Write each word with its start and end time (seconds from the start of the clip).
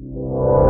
Drap, 0.00 0.69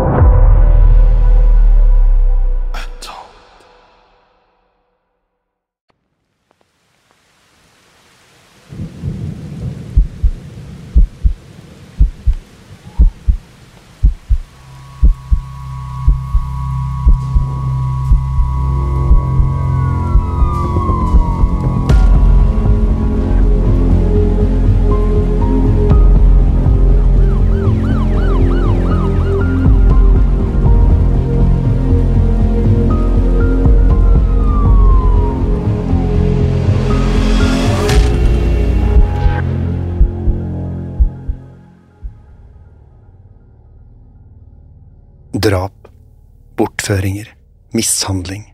bortføringer, 46.91 47.29
mishandling, 47.73 48.45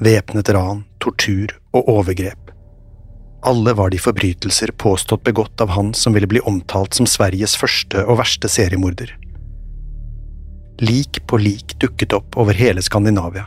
væpnet 0.00 0.48
ran, 0.48 0.84
tortur 0.98 1.52
og 1.72 1.88
overgrep. 1.88 2.50
Alle 3.46 3.74
var 3.78 3.90
de 3.90 3.98
forbrytelser 3.98 4.72
påstått 4.74 5.22
begått 5.22 5.60
av 5.60 5.68
han 5.68 5.92
som 5.94 6.12
ville 6.12 6.26
bli 6.26 6.40
omtalt 6.40 6.94
som 6.94 7.06
Sveriges 7.06 7.54
første 7.56 8.02
og 8.02 8.18
verste 8.18 8.48
seriemorder. 8.48 9.12
Lik 10.80 11.20
på 11.28 11.38
lik 11.38 11.76
dukket 11.78 12.12
opp 12.12 12.34
over 12.36 12.58
hele 12.58 12.82
Skandinavia, 12.82 13.46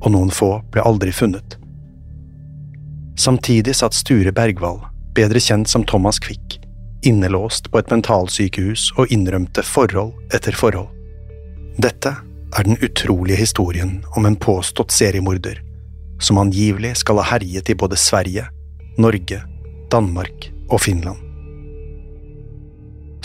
og 0.00 0.12
noen 0.14 0.30
få 0.30 0.60
ble 0.70 0.84
aldri 0.86 1.10
funnet. 1.10 1.58
Samtidig 3.18 3.74
satt 3.74 3.98
Sture 3.98 4.30
Bergwall, 4.30 4.78
bedre 5.16 5.42
kjent 5.42 5.66
som 5.68 5.82
Thomas 5.82 6.22
Quick, 6.22 6.60
innelåst 7.02 7.72
på 7.72 7.82
et 7.82 7.90
mentalsykehus 7.90 8.92
og 8.96 9.10
innrømte 9.10 9.66
forhold 9.66 10.14
etter 10.30 10.54
forhold. 10.54 10.92
Dette 11.82 12.14
er 12.54 12.64
den 12.64 12.78
utrolige 12.82 13.40
historien 13.40 14.04
om 14.16 14.26
en 14.26 14.36
påstått 14.36 14.94
seriemorder 14.94 15.62
som 16.22 16.38
angivelig 16.38 16.96
skal 17.02 17.20
ha 17.20 17.26
herjet 17.32 17.70
i 17.70 17.74
både 17.74 17.98
Sverige, 18.00 18.46
Norge, 18.98 19.42
Danmark 19.92 20.50
og 20.70 20.80
Finland. 20.80 21.20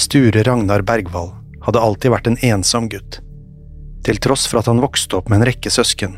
Sture 0.02 0.44
Ragnar 0.44 0.82
Bergvall 0.82 1.32
hadde 1.62 1.80
alltid 1.80 2.12
vært 2.12 2.28
en 2.28 2.40
ensom 2.44 2.90
gutt. 2.90 3.22
Til 4.04 4.18
tross 4.18 4.48
for 4.50 4.60
at 4.60 4.68
han 4.68 4.82
vokste 4.82 5.20
opp 5.20 5.30
med 5.30 5.40
en 5.40 5.48
rekke 5.52 5.72
søsken, 5.72 6.18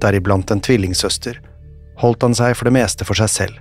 deriblant 0.00 0.50
en 0.54 0.62
tvillingsøster, 0.62 1.40
holdt 2.00 2.22
han 2.22 2.36
seg 2.38 2.54
for 2.56 2.68
det 2.68 2.76
meste 2.78 3.04
for 3.08 3.18
seg 3.18 3.32
selv. 3.32 3.58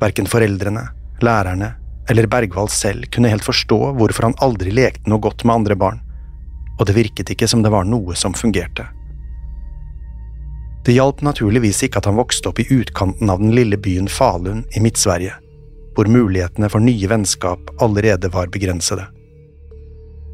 Verken 0.00 0.28
foreldrene, 0.30 0.88
lærerne 1.22 1.74
eller 2.08 2.28
Bergvall 2.30 2.70
selv 2.72 3.08
kunne 3.12 3.30
helt 3.30 3.44
forstå 3.44 3.78
hvorfor 3.98 4.28
han 4.28 4.38
aldri 4.44 4.72
lekte 4.74 5.10
noe 5.10 5.22
godt 5.22 5.44
med 5.44 5.60
andre 5.60 5.78
barn 5.78 6.02
og 6.76 6.86
det 6.86 6.96
virket 6.96 7.32
ikke 7.32 7.48
som 7.48 7.64
det 7.64 7.72
var 7.72 7.88
noe 7.88 8.16
som 8.18 8.36
fungerte. 8.36 8.86
Det 10.86 10.94
hjalp 10.94 11.24
naturligvis 11.26 11.82
ikke 11.82 11.98
at 11.98 12.06
han 12.06 12.18
vokste 12.18 12.52
opp 12.52 12.60
i 12.62 12.68
utkanten 12.70 13.30
av 13.32 13.40
den 13.42 13.54
lille 13.56 13.78
byen 13.80 14.06
Falun 14.06 14.62
i 14.76 14.82
Midt-Sverige, 14.84 15.34
hvor 15.96 16.06
mulighetene 16.06 16.68
for 16.70 16.84
nye 16.84 17.08
vennskap 17.10 17.72
allerede 17.82 18.30
var 18.30 18.52
begrensede. 18.54 19.08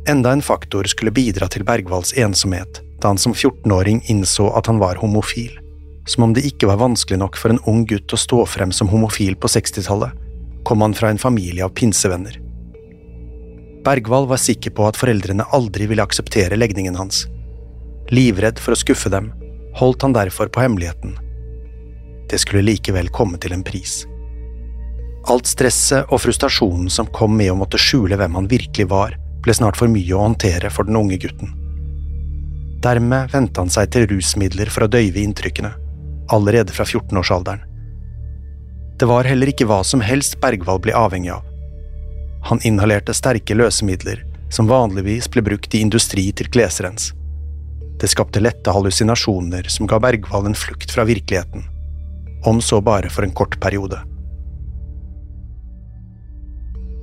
Enda 0.08 0.32
en 0.34 0.42
faktor 0.42 0.84
skulle 0.90 1.14
bidra 1.14 1.48
til 1.48 1.64
Bergvalls 1.64 2.12
ensomhet 2.18 2.82
da 3.00 3.14
han 3.14 3.18
som 3.18 3.32
14-åring 3.32 4.02
innså 4.10 4.48
at 4.58 4.68
han 4.68 4.82
var 4.82 5.00
homofil, 5.00 5.54
som 6.06 6.26
om 6.26 6.34
det 6.34 6.44
ikke 6.46 6.68
var 6.68 6.82
vanskelig 6.82 7.18
nok 7.22 7.38
for 7.38 7.54
en 7.54 7.62
ung 7.70 7.86
gutt 7.86 8.12
å 8.12 8.18
stå 8.18 8.44
frem 8.50 8.74
som 8.74 8.90
homofil 8.90 9.38
på 9.38 9.50
60-tallet, 9.50 10.12
kom 10.66 10.82
han 10.82 10.94
fra 10.94 11.10
en 11.10 11.22
familie 11.22 11.64
av 11.64 11.72
pinsevenner. 11.78 12.41
Bergwall 13.84 14.28
var 14.30 14.38
sikker 14.38 14.70
på 14.70 14.86
at 14.86 14.98
foreldrene 14.98 15.46
aldri 15.56 15.88
ville 15.90 16.04
akseptere 16.04 16.58
legningen 16.58 16.94
hans. 16.98 17.24
Livredd 18.14 18.60
for 18.62 18.76
å 18.76 18.78
skuffe 18.78 19.10
dem, 19.10 19.32
holdt 19.78 20.06
han 20.06 20.14
derfor 20.14 20.50
på 20.52 20.62
hemmeligheten. 20.62 21.16
Det 22.30 22.38
skulle 22.38 22.62
likevel 22.62 23.10
komme 23.10 23.40
til 23.42 23.56
en 23.56 23.64
pris. 23.66 24.02
Alt 25.30 25.50
stresset 25.50 26.10
og 26.10 26.22
frustrasjonen 26.22 26.90
som 26.90 27.10
kom 27.14 27.34
med 27.38 27.52
å 27.52 27.58
måtte 27.58 27.78
skjule 27.78 28.18
hvem 28.18 28.38
han 28.38 28.48
virkelig 28.50 28.88
var, 28.90 29.18
ble 29.42 29.54
snart 29.54 29.78
for 29.78 29.90
mye 29.90 30.14
å 30.14 30.22
håndtere 30.28 30.70
for 30.70 30.86
den 30.86 30.98
unge 30.98 31.18
gutten. 31.22 31.50
Dermed 32.82 33.30
vendte 33.34 33.62
han 33.62 33.70
seg 33.70 33.90
til 33.94 34.08
rusmidler 34.10 34.70
for 34.70 34.86
å 34.86 34.90
døyve 34.90 35.22
inntrykkene, 35.22 35.70
allerede 36.34 36.74
fra 36.74 36.86
14-årsalderen. 36.86 37.62
Det 38.98 39.08
var 39.10 39.26
heller 39.26 39.50
ikke 39.50 39.66
hva 39.66 39.80
som 39.86 40.02
helst 40.02 40.38
Bergwall 40.42 40.78
ble 40.82 40.94
avhengig 40.94 41.32
av. 41.34 41.51
Han 42.48 42.60
inhalerte 42.66 43.14
sterke 43.14 43.54
løsemidler 43.54 44.24
som 44.52 44.68
vanligvis 44.68 45.30
ble 45.32 45.42
brukt 45.46 45.74
i 45.74 45.80
industri 45.80 46.28
til 46.36 46.50
klesrens. 46.52 47.12
Det 48.00 48.10
skapte 48.10 48.42
lette 48.42 48.72
hallusinasjoner 48.74 49.68
som 49.70 49.86
ga 49.86 50.00
Bergwall 50.02 50.48
en 50.50 50.58
flukt 50.58 50.90
fra 50.90 51.04
virkeligheten, 51.08 51.64
om 52.44 52.60
så 52.60 52.80
bare 52.80 53.10
for 53.10 53.22
en 53.22 53.34
kort 53.34 53.60
periode. 53.60 54.00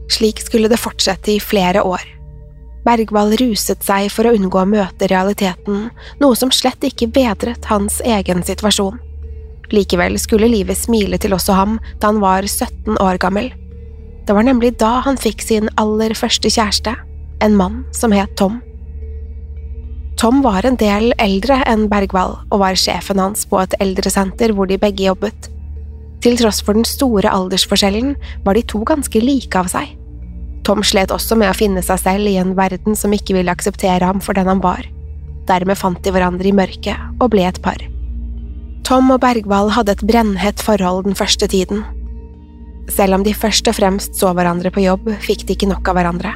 Slik 0.10 0.42
skulle 0.42 0.68
det 0.68 0.82
fortsette 0.82 1.32
i 1.32 1.40
flere 1.40 1.84
år. 1.86 2.04
Bergwall 2.86 3.36
ruset 3.40 3.84
seg 3.86 4.10
for 4.12 4.28
å 4.28 4.34
unngå 4.36 4.62
å 4.62 4.68
møte 4.68 5.08
realiteten, 5.12 5.90
noe 6.20 6.36
som 6.36 6.52
slett 6.52 6.84
ikke 6.84 7.10
bedret 7.14 7.70
hans 7.70 8.00
egen 8.06 8.44
situasjon. 8.44 8.98
Likevel 9.70 10.18
skulle 10.20 10.50
livet 10.50 10.80
smile 10.80 11.20
til 11.22 11.36
også 11.38 11.54
ham 11.54 11.78
da 12.02 12.10
han 12.10 12.22
var 12.24 12.48
17 12.48 12.98
år 12.98 13.20
gammel. 13.22 13.52
Det 14.30 14.36
var 14.38 14.46
nemlig 14.46 14.76
da 14.78 15.00
han 15.02 15.16
fikk 15.18 15.42
sin 15.42 15.72
aller 15.82 16.14
første 16.14 16.52
kjæreste, 16.54 16.92
en 17.42 17.56
mann 17.58 17.80
som 17.98 18.14
het 18.14 18.36
Tom. 18.38 18.60
Tom 20.22 20.44
var 20.46 20.68
en 20.70 20.78
del 20.78 21.16
eldre 21.18 21.58
enn 21.66 21.88
Bergwall 21.90 22.36
og 22.52 22.62
var 22.62 22.78
sjefen 22.78 23.18
hans 23.18 23.48
på 23.50 23.58
et 23.64 23.74
eldresenter 23.82 24.54
hvor 24.54 24.70
de 24.70 24.78
begge 24.78 25.08
jobbet. 25.08 25.50
Til 26.22 26.38
tross 26.38 26.62
for 26.62 26.78
den 26.78 26.86
store 26.86 27.34
aldersforskjellen 27.34 28.14
var 28.46 28.54
de 28.54 28.66
to 28.70 28.84
ganske 28.86 29.26
like 29.26 29.58
av 29.58 29.74
seg. 29.74 29.98
Tom 30.62 30.86
slet 30.86 31.10
også 31.10 31.34
med 31.40 31.50
å 31.50 31.58
finne 31.58 31.82
seg 31.82 31.98
selv 32.06 32.30
i 32.30 32.38
en 32.38 32.54
verden 32.54 32.94
som 32.94 33.16
ikke 33.16 33.34
ville 33.40 33.58
akseptere 33.58 34.06
ham 34.06 34.22
for 34.22 34.38
den 34.38 34.52
han 34.52 34.62
var. 34.62 34.86
Dermed 35.50 35.82
fant 35.82 36.04
de 36.06 36.14
hverandre 36.14 36.52
i 36.52 36.54
mørket 36.54 37.18
og 37.18 37.32
ble 37.34 37.50
et 37.50 37.64
par. 37.66 37.82
Tom 38.86 39.10
og 39.10 39.24
Bergwall 39.26 39.74
hadde 39.74 39.98
et 39.98 40.06
brennhett 40.06 40.62
forhold 40.62 41.08
den 41.10 41.18
første 41.18 41.50
tiden. 41.50 41.82
Selv 42.90 43.20
om 43.20 43.24
de 43.26 43.36
først 43.38 43.68
og 43.70 43.78
fremst 43.78 44.18
så 44.18 44.32
hverandre 44.34 44.72
på 44.74 44.84
jobb, 44.84 45.08
fikk 45.22 45.46
de 45.46 45.56
ikke 45.56 45.70
nok 45.70 45.88
av 45.92 46.00
hverandre. 46.00 46.34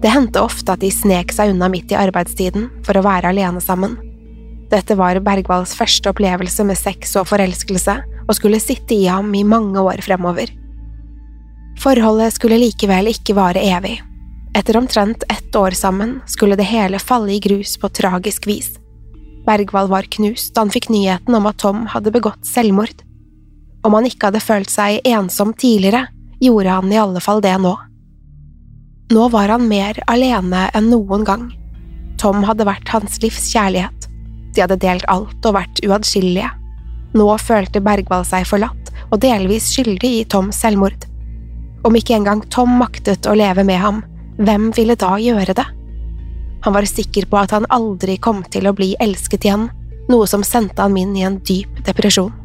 Det 0.00 0.12
hendte 0.12 0.40
ofte 0.40 0.72
at 0.72 0.80
de 0.80 0.88
snek 0.92 1.32
seg 1.34 1.52
unna 1.52 1.68
midt 1.72 1.92
i 1.92 1.98
arbeidstiden 1.98 2.68
for 2.86 2.96
å 2.96 3.04
være 3.04 3.32
alene 3.32 3.60
sammen. 3.64 3.98
Dette 4.70 4.94
var 4.96 5.18
Bergwalls 5.24 5.74
første 5.76 6.12
opplevelse 6.12 6.64
med 6.64 6.78
sex 6.78 7.16
og 7.18 7.26
forelskelse, 7.32 7.96
og 8.30 8.36
skulle 8.38 8.60
sitte 8.62 8.94
i 8.94 9.08
ham 9.10 9.32
i 9.34 9.42
mange 9.42 9.82
år 9.82 10.00
fremover. 10.06 10.52
Forholdet 11.80 12.36
skulle 12.36 12.60
likevel 12.60 13.10
ikke 13.10 13.34
vare 13.34 13.62
evig. 13.64 13.96
Etter 14.54 14.78
omtrent 14.78 15.24
ett 15.28 15.56
år 15.56 15.74
sammen 15.74 16.20
skulle 16.30 16.58
det 16.58 16.68
hele 16.70 17.00
falle 17.02 17.32
i 17.34 17.42
grus 17.42 17.76
på 17.80 17.90
tragisk 17.94 18.46
vis. 18.46 18.76
Bergwall 19.46 19.88
var 19.90 20.08
knust 20.16 20.54
da 20.54 20.64
han 20.64 20.72
fikk 20.72 20.90
nyheten 20.92 21.34
om 21.34 21.48
at 21.50 21.58
Tom 21.62 21.86
hadde 21.90 22.12
begått 22.14 22.46
selvmord. 22.46 23.02
Om 23.86 23.96
han 23.96 24.08
ikke 24.08 24.28
hadde 24.28 24.42
følt 24.44 24.72
seg 24.72 25.00
ensom 25.08 25.54
tidligere, 25.56 26.06
gjorde 26.40 26.76
han 26.76 26.92
i 26.92 27.00
alle 27.00 27.22
fall 27.24 27.40
det 27.44 27.56
nå. 27.60 27.72
Nå 29.10 29.28
var 29.32 29.50
han 29.50 29.66
mer 29.68 29.98
alene 30.10 30.68
enn 30.76 30.90
noen 30.92 31.24
gang. 31.26 31.48
Tom 32.20 32.44
hadde 32.46 32.66
vært 32.68 32.92
hans 32.92 33.18
livs 33.24 33.48
kjærlighet. 33.50 34.06
De 34.54 34.62
hadde 34.62 34.78
delt 34.82 35.06
alt 35.10 35.46
og 35.48 35.56
vært 35.56 35.82
uatskillelige. 35.86 36.50
Nå 37.16 37.26
følte 37.42 37.82
Bergwall 37.82 38.26
seg 38.28 38.46
forlatt 38.46 38.92
og 39.10 39.18
delvis 39.24 39.72
skyldig 39.72 40.12
i 40.20 40.26
Toms 40.30 40.60
selvmord. 40.62 41.08
Om 41.82 41.96
ikke 41.96 42.14
engang 42.18 42.44
Tom 42.52 42.76
maktet 42.78 43.26
å 43.26 43.34
leve 43.34 43.64
med 43.66 43.80
ham, 43.82 44.02
hvem 44.38 44.70
ville 44.76 44.96
da 45.00 45.16
gjøre 45.18 45.56
det? 45.56 45.66
Han 46.64 46.76
var 46.76 46.86
sikker 46.86 47.26
på 47.26 47.38
at 47.40 47.54
han 47.56 47.66
aldri 47.72 48.18
kom 48.20 48.44
til 48.52 48.68
å 48.68 48.74
bli 48.76 48.92
elsket 49.00 49.48
igjen, 49.48 49.70
noe 50.12 50.28
som 50.28 50.44
sendte 50.44 50.84
han 50.84 50.98
inn 51.00 51.16
i 51.16 51.24
en 51.26 51.40
dyp 51.46 51.80
depresjon. 51.86 52.39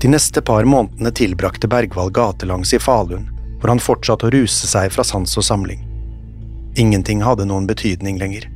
De 0.00 0.08
neste 0.08 0.40
par 0.42 0.64
månedene 0.64 1.10
tilbrakte 1.12 1.68
Bergwall 1.68 2.10
gatelangs 2.10 2.72
i 2.74 2.78
Falun, 2.80 3.26
hvor 3.60 3.68
han 3.68 3.82
fortsatte 3.84 4.30
å 4.30 4.32
ruse 4.32 4.68
seg 4.70 4.88
fra 4.94 5.04
sans 5.04 5.36
og 5.36 5.44
samling. 5.44 5.82
Ingenting 6.80 7.20
hadde 7.20 7.44
noen 7.44 7.66
betydning 7.68 8.16
lenger, 8.16 8.46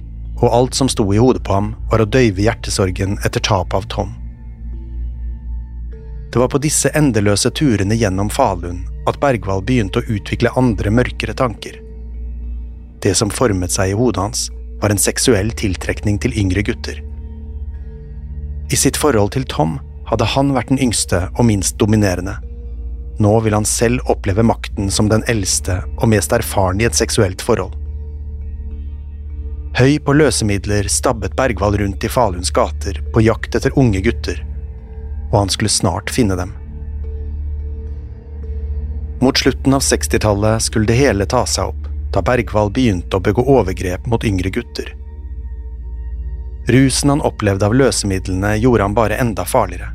og 0.41 0.49
alt 0.57 0.79
som 0.79 0.89
sto 0.89 1.05
i 1.13 1.21
hodet 1.21 1.45
på 1.45 1.53
ham, 1.53 1.75
var 1.91 2.01
å 2.01 2.09
døyve 2.09 2.47
hjertesorgen 2.47 3.19
etter 3.29 3.45
tapet 3.45 3.77
av 3.77 3.89
Tom. 3.93 4.17
Det 6.33 6.41
var 6.41 6.49
på 6.49 6.63
disse 6.65 6.89
endeløse 6.97 7.53
turene 7.53 7.95
gjennom 7.95 8.33
Falun 8.33 8.81
at 9.07 9.21
Bergwall 9.21 9.61
begynte 9.63 10.01
å 10.01 10.09
utvikle 10.17 10.57
andre 10.57 10.91
mørkere 10.91 11.37
tanker. 11.37 11.77
Det 13.05 13.13
som 13.15 13.29
formet 13.29 13.71
seg 13.77 13.93
i 13.93 13.99
hodet 14.01 14.23
hans, 14.23 14.49
var 14.81 14.91
en 14.91 14.99
seksuell 14.99 15.53
tiltrekning 15.53 16.17
til 16.25 16.33
yngre 16.41 16.65
gutter. 16.65 17.05
I 18.73 18.81
sitt 18.81 18.97
forhold 18.97 19.37
til 19.37 19.45
Tom 19.45 19.77
hadde 20.09 20.29
han 20.35 20.53
vært 20.57 20.73
den 20.73 20.83
yngste 20.85 21.27
og 21.35 21.49
minst 21.49 21.79
dominerende. 21.81 22.37
Nå 23.23 23.35
vil 23.45 23.55
han 23.55 23.67
selv 23.69 24.03
oppleve 24.11 24.43
makten 24.43 24.91
som 24.91 25.09
den 25.11 25.23
eldste 25.31 25.83
og 25.97 26.09
mest 26.11 26.35
erfarne 26.35 26.83
i 26.83 26.89
et 26.89 26.99
seksuelt 26.99 27.43
forhold. 27.43 27.77
Høy 29.75 29.99
på 30.07 30.15
løsemidler 30.15 30.87
stabbet 30.91 31.35
Bergwall 31.39 31.79
rundt 31.81 32.05
i 32.07 32.11
Faluns 32.11 32.53
gater 32.55 33.01
på 33.15 33.23
jakt 33.27 33.57
etter 33.59 33.75
unge 33.79 34.03
gutter 34.07 34.43
og 35.35 35.41
han 35.41 35.49
skulle 35.49 35.71
snart 35.71 36.11
finne 36.11 36.37
dem. 36.37 36.53
Mot 39.21 39.39
slutten 39.39 39.75
av 39.75 39.83
60-tallet 39.83 40.63
skulle 40.63 40.87
det 40.87 40.99
hele 40.99 41.27
ta 41.27 41.43
seg 41.47 41.73
opp, 41.73 41.89
da 42.15 42.23
Bergwall 42.23 42.71
begynte 42.71 43.19
å 43.19 43.25
begå 43.25 43.43
overgrep 43.57 44.07
mot 44.07 44.25
yngre 44.25 44.53
gutter. 44.55 44.93
Rusen 46.67 47.11
han 47.13 47.25
opplevde 47.25 47.67
av 47.67 47.75
løsemidlene, 47.77 48.55
gjorde 48.57 48.87
han 48.87 48.97
bare 48.97 49.19
enda 49.21 49.45
farligere. 49.45 49.91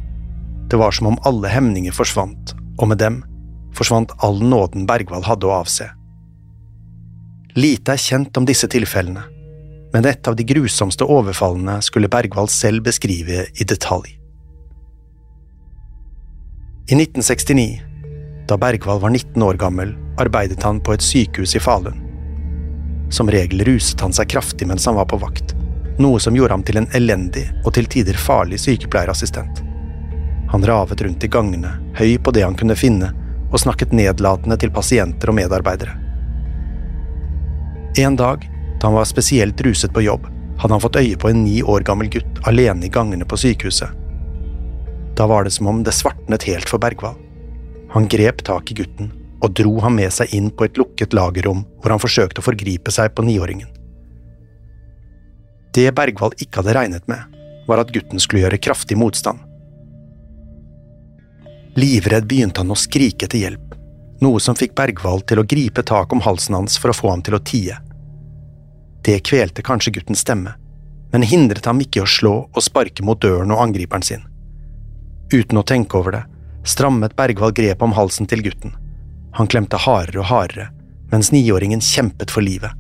Det 0.70 0.78
var 0.78 0.92
som 0.92 1.08
om 1.08 1.18
alle 1.26 1.50
hemninger 1.50 1.96
forsvant, 1.96 2.54
og 2.78 2.92
med 2.92 3.02
dem 3.02 3.24
forsvant 3.76 4.12
all 4.26 4.42
nåden 4.44 4.86
Bergwall 4.90 5.26
hadde 5.26 5.50
å 5.50 5.56
avse. 5.62 5.88
Lite 7.58 7.96
er 7.96 8.02
kjent 8.02 8.38
om 8.38 8.46
disse 8.46 8.70
tilfellene, 8.70 9.24
men 9.94 10.06
et 10.06 10.28
av 10.30 10.38
de 10.38 10.46
grusomste 10.46 11.06
overfallene 11.10 11.80
skulle 11.86 12.12
Bergwall 12.12 12.50
selv 12.54 12.86
beskrive 12.86 13.48
i 13.50 13.66
detalj. 13.66 14.14
I 16.90 16.98
1969, 16.98 18.46
da 18.50 18.58
Bergwall 18.58 19.02
var 19.02 19.14
19 19.14 19.44
år 19.46 19.58
gammel, 19.62 19.96
arbeidet 20.22 20.64
han 20.66 20.82
på 20.82 20.94
et 20.94 21.06
sykehus 21.06 21.56
i 21.58 21.62
Falun. 21.62 21.98
Som 23.14 23.30
regel 23.30 23.66
ruset 23.66 24.02
han 24.02 24.14
seg 24.14 24.30
kraftig 24.30 24.68
mens 24.70 24.86
han 24.90 24.98
var 24.98 25.10
på 25.10 25.18
vakt, 25.22 25.56
noe 26.00 26.20
som 26.20 26.36
gjorde 26.36 26.56
ham 26.56 26.64
til 26.64 26.80
en 26.80 26.90
elendig 26.98 27.46
og 27.64 27.74
til 27.76 27.88
tider 27.92 28.18
farlig 28.18 28.60
sykepleierassistent. 28.64 29.64
Han 30.50 30.66
ravet 30.66 31.02
rundt 31.06 31.24
i 31.24 31.30
gangene, 31.30 31.76
høy 32.00 32.18
på 32.18 32.34
det 32.34 32.46
han 32.46 32.58
kunne 32.58 32.78
finne, 32.80 33.12
og 33.50 33.62
snakket 33.62 33.94
nedlatende 33.94 34.58
til 34.62 34.72
pasienter 34.74 35.30
og 35.30 35.38
medarbeidere. 35.38 35.96
En 37.98 38.16
dag, 38.18 38.46
da 38.80 38.88
han 38.88 38.98
var 38.98 39.08
spesielt 39.10 39.62
ruset 39.66 39.94
på 39.94 40.06
jobb, 40.06 40.28
hadde 40.60 40.76
han 40.76 40.84
fått 40.84 41.00
øye 41.00 41.18
på 41.18 41.30
en 41.30 41.44
ni 41.44 41.62
år 41.64 41.86
gammel 41.88 42.10
gutt 42.12 42.42
alene 42.50 42.86
i 42.86 42.92
gangene 42.94 43.26
på 43.26 43.38
sykehuset. 43.40 43.96
Da 45.18 45.28
var 45.28 45.44
det 45.44 45.54
som 45.56 45.68
om 45.68 45.82
det 45.84 45.96
svartnet 45.96 46.46
helt 46.48 46.70
for 46.70 46.82
Bergwall. 46.82 47.18
Han 47.94 48.08
grep 48.08 48.44
tak 48.46 48.72
i 48.72 48.78
gutten 48.78 49.12
og 49.40 49.56
dro 49.56 49.80
ham 49.84 49.96
med 49.98 50.14
seg 50.14 50.34
inn 50.36 50.50
på 50.52 50.68
et 50.68 50.78
lukket 50.78 51.16
lagerrom 51.16 51.64
hvor 51.80 51.94
han 51.94 52.02
forsøkte 52.02 52.44
å 52.44 52.46
forgripe 52.46 52.92
seg 52.94 53.14
på 53.16 53.26
niåringen. 53.26 53.68
Det 55.76 55.92
Bergwall 55.96 56.34
ikke 56.42 56.62
hadde 56.62 56.76
regnet 56.76 57.06
med, 57.12 57.22
var 57.68 57.82
at 57.84 57.92
gutten 57.94 58.22
skulle 58.22 58.44
gjøre 58.46 58.62
kraftig 58.62 58.98
motstand. 58.98 59.44
Livredd 61.78 62.26
begynte 62.28 62.64
han 62.64 62.74
å 62.74 62.78
skrike 62.80 63.28
etter 63.28 63.44
hjelp, 63.44 63.76
noe 64.24 64.42
som 64.44 64.58
fikk 64.58 64.74
Bergwall 64.76 65.22
til 65.30 65.40
å 65.40 65.46
gripe 65.48 65.86
tak 65.86 66.12
om 66.14 66.24
halsen 66.26 66.58
hans 66.58 66.80
for 66.82 66.92
å 66.92 66.98
få 66.98 67.14
ham 67.14 67.22
til 67.24 67.38
å 67.38 67.44
tie. 67.46 67.78
Det 69.06 69.22
kvelte 69.30 69.64
kanskje 69.64 69.94
guttens 69.96 70.26
stemme, 70.26 70.56
men 71.14 71.26
hindret 71.26 71.70
ham 71.70 71.80
ikke 71.82 72.02
i 72.02 72.04
å 72.04 72.10
slå 72.10 72.34
og 72.50 72.66
sparke 72.66 73.06
mot 73.06 73.22
døren 73.22 73.54
og 73.54 73.62
angriperen 73.64 74.06
sin. 74.06 74.26
Uten 75.32 75.62
å 75.62 75.66
tenke 75.66 75.98
over 76.02 76.18
det, 76.18 76.24
strammet 76.66 77.16
Bergwall 77.16 77.54
grepet 77.56 77.86
om 77.86 77.96
halsen 77.96 78.28
til 78.28 78.44
gutten. 78.46 78.74
Han 79.38 79.48
klemte 79.48 79.78
hardere 79.78 80.24
og 80.24 80.30
hardere, 80.34 80.70
mens 81.14 81.32
niåringen 81.32 81.82
kjempet 81.86 82.34
for 82.34 82.46
livet. 82.46 82.74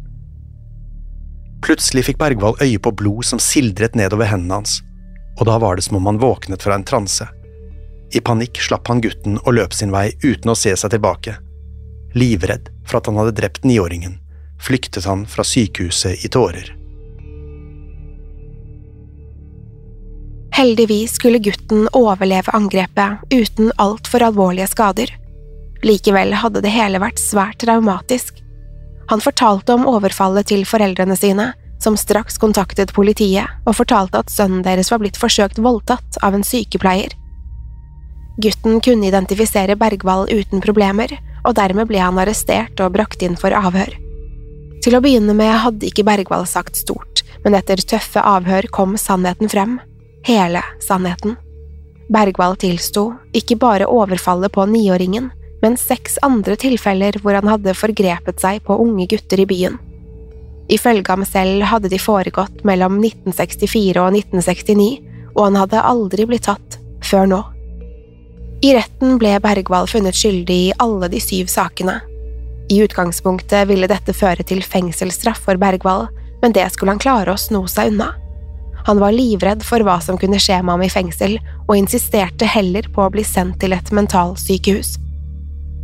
Plutselig 1.66 2.06
fikk 2.08 2.20
Bergvall 2.22 2.56
øye 2.64 2.80
på 2.80 2.94
blod 2.96 3.26
som 3.28 3.42
sildret 3.44 3.98
nedover 4.00 4.30
hendene 4.32 4.62
hans, 4.62 4.80
og 5.40 5.46
da 5.50 5.58
var 5.62 5.76
det 5.78 5.86
som 5.88 6.00
om 6.00 6.08
han 6.10 6.22
våknet 6.22 6.64
fra 6.64 6.78
en 6.78 6.88
transe. 6.88 7.28
I 8.16 8.22
panikk 8.26 8.58
slapp 8.64 8.88
han 8.90 9.04
gutten 9.04 9.38
og 9.44 9.54
løp 9.58 9.76
sin 9.76 9.94
vei 9.94 10.10
uten 10.24 10.52
å 10.52 10.58
se 10.58 10.74
seg 10.80 10.96
tilbake. 10.96 11.36
Livredd 12.18 12.72
for 12.88 13.00
at 13.00 13.10
han 13.12 13.20
hadde 13.20 13.38
drept 13.38 13.68
niåringen, 13.68 14.18
flyktet 14.60 15.06
han 15.06 15.28
fra 15.30 15.46
sykehuset 15.46 16.26
i 16.26 16.32
tårer. 16.34 16.74
Heldigvis 20.60 21.14
skulle 21.16 21.40
gutten 21.40 21.86
overleve 21.96 22.52
angrepet 22.52 23.30
uten 23.32 23.70
altfor 23.80 24.26
alvorlige 24.26 24.68
skader. 24.68 25.14
Likevel 25.86 26.34
hadde 26.42 26.64
det 26.66 26.74
hele 26.74 27.00
vært 27.00 27.22
svært 27.22 27.62
traumatisk. 27.64 28.42
Han 29.10 29.22
fortalte 29.22 29.74
om 29.74 29.88
overfallet 29.90 30.52
til 30.52 30.66
foreldrene 30.70 31.16
sine, 31.18 31.52
som 31.82 31.96
straks 31.98 32.38
kontaktet 32.38 32.92
politiet 32.94 33.48
og 33.66 33.78
fortalte 33.80 34.20
at 34.22 34.30
sønnen 34.30 34.62
deres 34.66 34.92
var 34.92 35.02
blitt 35.02 35.18
forsøkt 35.18 35.62
voldtatt 35.64 36.20
av 36.26 36.36
en 36.36 36.46
sykepleier. 36.46 37.16
Gutten 38.40 38.78
kunne 38.84 39.10
identifisere 39.10 39.76
Bergwall 39.80 40.30
uten 40.30 40.62
problemer, 40.64 41.12
og 41.48 41.56
dermed 41.58 41.90
ble 41.90 42.04
han 42.04 42.20
arrestert 42.22 42.80
og 42.84 42.94
brakt 42.94 43.24
inn 43.26 43.40
for 43.40 43.56
avhør. 43.56 43.92
Til 44.84 44.96
å 44.96 45.02
begynne 45.04 45.34
med 45.36 45.58
hadde 45.64 45.90
ikke 45.90 46.06
Bergwall 46.08 46.46
sagt 46.48 46.78
stort, 46.80 47.24
men 47.44 47.58
etter 47.58 47.82
tøffe 47.82 48.22
avhør 48.24 48.70
kom 48.76 48.96
sannheten 49.00 49.52
frem 49.52 49.80
hele 50.28 50.62
sannheten. 50.84 51.36
Bergwall 52.10 52.56
tilsto 52.60 53.10
ikke 53.36 53.58
bare 53.60 53.90
overfallet 53.90 54.54
på 54.54 54.66
niåringen, 54.70 55.30
men 55.64 55.78
seks 55.80 56.18
andre 56.26 56.56
tilfeller 56.60 57.20
hvor 57.22 57.36
han 57.38 57.50
hadde 57.52 57.76
forgrepet 57.78 58.42
seg 58.42 58.64
på 58.66 58.78
unge 58.80 59.08
gutter 59.12 59.42
i 59.44 59.48
byen. 59.50 59.78
Ifølge 60.70 61.10
ham 61.10 61.26
selv 61.26 61.66
hadde 61.72 61.90
de 61.90 62.00
foregått 62.02 62.64
mellom 62.68 63.00
1964 63.02 64.04
og 64.04 64.14
1969, 64.20 64.90
og 65.36 65.42
han 65.48 65.58
hadde 65.64 65.88
aldri 65.92 66.28
blitt 66.30 66.46
tatt 66.50 66.78
før 67.06 67.26
nå. 67.32 67.42
I 68.66 68.76
retten 68.76 69.18
ble 69.22 69.38
Bergwall 69.42 69.88
funnet 69.88 70.18
skyldig 70.20 70.60
i 70.68 70.78
alle 70.84 71.08
de 71.12 71.22
syv 71.24 71.50
sakene. 71.52 72.00
I 72.70 72.82
utgangspunktet 72.84 73.70
ville 73.70 73.90
dette 73.90 74.14
føre 74.14 74.46
til 74.46 74.62
fengselsstraff 74.62 75.42
for 75.48 75.58
Bergwall, 75.58 76.10
men 76.44 76.54
det 76.54 76.68
skulle 76.74 76.94
han 76.94 77.02
klare 77.02 77.34
å 77.34 77.40
sno 77.40 77.64
seg 77.72 77.96
unna. 77.96 78.12
Han 78.86 79.00
var 79.02 79.16
livredd 79.16 79.64
for 79.66 79.84
hva 79.84 79.98
som 80.04 80.20
kunne 80.20 80.40
skje 80.42 80.62
med 80.62 80.76
ham 80.76 80.86
i 80.86 80.92
fengsel, 80.92 81.38
og 81.68 81.78
insisterte 81.78 82.48
heller 82.48 82.88
på 82.94 83.04
å 83.06 83.12
bli 83.14 83.26
sendt 83.28 83.60
til 83.64 83.74
et 83.76 83.92
mentalsykehus. 83.96 84.98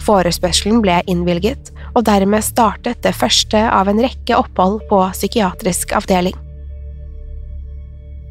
Forespørselen 0.03 0.81
ble 0.83 0.99
innvilget, 1.07 1.71
og 1.95 2.05
dermed 2.09 2.43
startet 2.43 3.01
det 3.05 3.15
første 3.15 3.61
av 3.69 3.87
en 3.87 4.01
rekke 4.03 4.35
opphold 4.37 4.81
på 4.89 5.01
psykiatrisk 5.15 5.95
avdeling. 5.95 6.35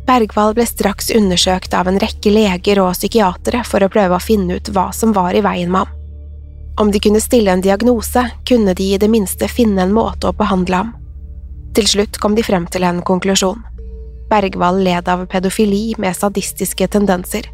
Bergwall 0.05 0.53
ble 0.53 0.67
straks 0.69 1.09
undersøkt 1.17 1.73
av 1.75 1.89
en 1.89 1.99
rekke 2.01 2.31
leger 2.31 2.83
og 2.83 2.93
psykiatere 2.93 3.63
for 3.65 3.81
å 3.81 3.89
prøve 3.89 4.19
å 4.19 4.23
finne 4.23 4.59
ut 4.59 4.69
hva 4.75 4.91
som 4.93 5.15
var 5.17 5.33
i 5.33 5.41
veien 5.45 5.73
med 5.73 5.87
ham. 5.87 6.01
Om 6.77 6.91
de 6.91 6.99
kunne 7.01 7.23
stille 7.23 7.53
en 7.55 7.63
diagnose, 7.63 8.27
kunne 8.45 8.75
de 8.75 8.91
i 8.95 8.99
det 8.99 9.09
minste 9.09 9.49
finne 9.49 9.85
en 9.85 9.95
måte 9.95 10.29
å 10.29 10.37
behandle 10.37 10.83
ham. 10.83 10.91
Til 11.75 11.87
slutt 11.89 12.19
kom 12.23 12.35
de 12.35 12.43
frem 12.47 12.67
til 12.67 12.85
en 12.87 13.01
konklusjon. 13.07 13.63
Bergwall 14.31 14.81
led 14.83 15.09
av 15.09 15.25
pedofili 15.31 15.95
med 15.99 16.17
sadistiske 16.19 16.89
tendenser. 16.91 17.47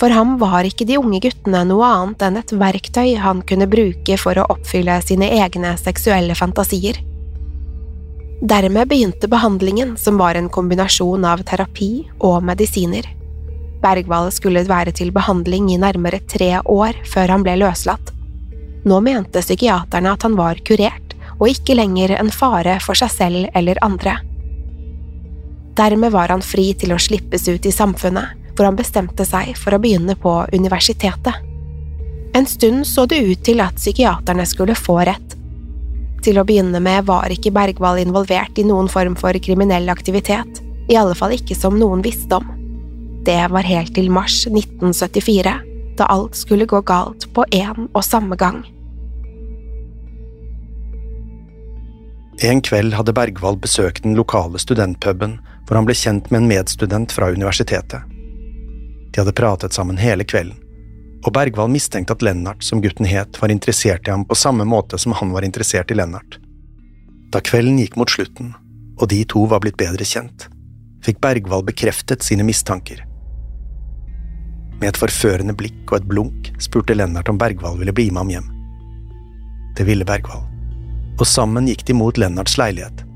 For 0.00 0.12
ham 0.12 0.36
var 0.38 0.66
ikke 0.68 0.84
de 0.88 0.98
unge 1.00 1.22
guttene 1.24 1.62
noe 1.64 1.86
annet 1.88 2.24
enn 2.26 2.40
et 2.40 2.52
verktøy 2.52 3.14
han 3.20 3.40
kunne 3.48 3.68
bruke 3.70 4.18
for 4.20 4.36
å 4.36 4.48
oppfylle 4.52 4.98
sine 5.04 5.30
egne 5.38 5.72
seksuelle 5.80 6.36
fantasier. 6.36 7.00
Dermed 8.44 8.90
begynte 8.90 9.30
behandlingen, 9.32 9.94
som 9.96 10.18
var 10.20 10.36
en 10.36 10.50
kombinasjon 10.52 11.24
av 11.24 11.40
terapi 11.48 12.04
og 12.20 12.42
medisiner. 12.44 13.08
Bergwall 13.80 14.28
skulle 14.32 14.66
være 14.68 14.92
til 14.92 15.12
behandling 15.12 15.70
i 15.72 15.80
nærmere 15.80 16.20
tre 16.28 16.52
år 16.60 17.00
før 17.08 17.32
han 17.32 17.46
ble 17.46 17.56
løslatt. 17.62 18.12
Nå 18.86 19.00
mente 19.00 19.40
psykiaterne 19.40 20.12
at 20.12 20.28
han 20.28 20.36
var 20.36 20.60
kurert, 20.68 21.16
og 21.40 21.48
ikke 21.48 21.76
lenger 21.76 22.14
en 22.20 22.30
fare 22.32 22.76
for 22.84 22.96
seg 22.98 23.12
selv 23.12 23.56
eller 23.56 23.80
andre. 23.84 24.18
Dermed 25.76 26.12
var 26.12 26.32
han 26.32 26.44
fri 26.44 26.70
til 26.78 26.94
å 26.94 27.00
slippes 27.00 27.48
ut 27.48 27.66
i 27.68 27.72
samfunnet, 27.72 28.35
hvor 28.56 28.68
han 28.68 28.78
bestemte 28.78 29.26
seg 29.28 29.54
for 29.60 29.76
å 29.76 29.80
begynne 29.82 30.16
på 30.18 30.32
universitetet. 30.52 31.44
En 32.36 32.46
stund 32.46 32.86
så 32.86 33.06
det 33.06 33.22
ut 33.24 33.44
til 33.44 33.62
at 33.64 33.78
psykiaterne 33.78 34.44
skulle 34.48 34.76
få 34.76 34.98
rett. 35.08 35.36
Til 36.24 36.40
å 36.40 36.44
begynne 36.44 36.80
med 36.82 37.06
var 37.08 37.32
ikke 37.32 37.52
Bergwall 37.54 38.00
involvert 38.02 38.58
i 38.58 38.64
noen 38.66 38.90
form 38.92 39.16
for 39.16 39.36
kriminell 39.40 39.88
aktivitet, 39.92 40.60
i 40.88 40.98
alle 40.98 41.16
fall 41.18 41.34
ikke 41.36 41.56
som 41.56 41.78
noen 41.80 42.02
visste 42.04 42.40
om. 42.40 42.50
Det 43.26 43.40
var 43.50 43.66
helt 43.66 43.94
til 43.94 44.10
mars 44.12 44.44
1974, 44.50 45.54
da 45.96 46.08
alt 46.12 46.36
skulle 46.36 46.68
gå 46.68 46.82
galt 46.86 47.28
på 47.34 47.46
én 47.56 47.86
og 47.86 48.04
samme 48.04 48.36
gang. 48.38 48.64
En 52.44 52.60
kveld 52.60 52.92
hadde 52.92 53.14
Bergwall 53.16 53.56
besøkt 53.56 54.04
den 54.04 54.16
lokale 54.18 54.60
studentpuben 54.60 55.38
hvor 55.66 55.78
han 55.78 55.88
ble 55.88 55.96
kjent 55.96 56.28
med 56.30 56.42
en 56.42 56.50
medstudent 56.50 57.14
fra 57.16 57.30
universitetet. 57.32 58.04
De 59.16 59.20
hadde 59.20 59.32
pratet 59.32 59.72
sammen 59.72 59.96
hele 59.96 60.24
kvelden, 60.28 60.58
og 61.24 61.32
Bergwall 61.32 61.70
mistenkte 61.72 62.12
at 62.12 62.20
Lennart, 62.20 62.60
som 62.60 62.82
gutten 62.84 63.06
het, 63.08 63.38
var 63.40 63.48
interessert 63.48 64.04
i 64.04 64.12
ham 64.12 64.26
på 64.28 64.36
samme 64.36 64.66
måte 64.68 64.98
som 65.00 65.14
han 65.16 65.32
var 65.32 65.46
interessert 65.46 65.88
i 65.90 65.96
Lennart. 65.96 66.36
Da 67.32 67.40
kvelden 67.40 67.78
gikk 67.80 67.96
mot 67.96 68.12
slutten, 68.12 68.52
og 69.00 69.08
de 69.08 69.22
to 69.24 69.46
var 69.48 69.64
blitt 69.64 69.80
bedre 69.80 70.04
kjent, 70.04 70.50
fikk 71.00 71.24
Bergwall 71.24 71.64
bekreftet 71.64 72.28
sine 72.28 72.44
mistanker. 72.44 73.00
Med 74.82 74.90
et 74.90 75.00
forførende 75.00 75.56
blikk 75.56 75.80
og 75.88 76.02
et 76.02 76.12
blunk 76.12 76.52
spurte 76.60 77.00
Lennart 77.00 77.32
om 77.32 77.40
Bergwall 77.40 77.80
ville 77.80 77.96
bli 77.96 78.10
med 78.10 78.26
ham 78.26 78.36
hjem. 78.36 78.54
Det 79.80 79.88
ville 79.88 80.04
Bergwall, 80.04 80.44
og 81.16 81.24
sammen 81.24 81.72
gikk 81.72 81.88
de 81.88 81.96
mot 81.96 82.20
Lennarts 82.20 82.60
leilighet. 82.60 83.06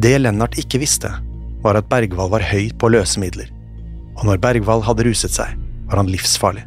Det 0.00 0.16
Lennart 0.16 0.56
ikke 0.56 0.80
visste, 0.80 1.12
var 1.60 1.76
at 1.76 1.92
Bergwall 1.92 2.32
var 2.40 2.54
høy 2.54 2.72
på 2.72 2.96
løsemidler 2.96 3.52
og 4.18 4.28
når 4.28 4.42
Bergwall 4.42 4.84
hadde 4.86 5.06
ruset 5.08 5.32
seg, 5.34 5.56
var 5.88 6.02
han 6.02 6.10
livsfarlig. 6.10 6.66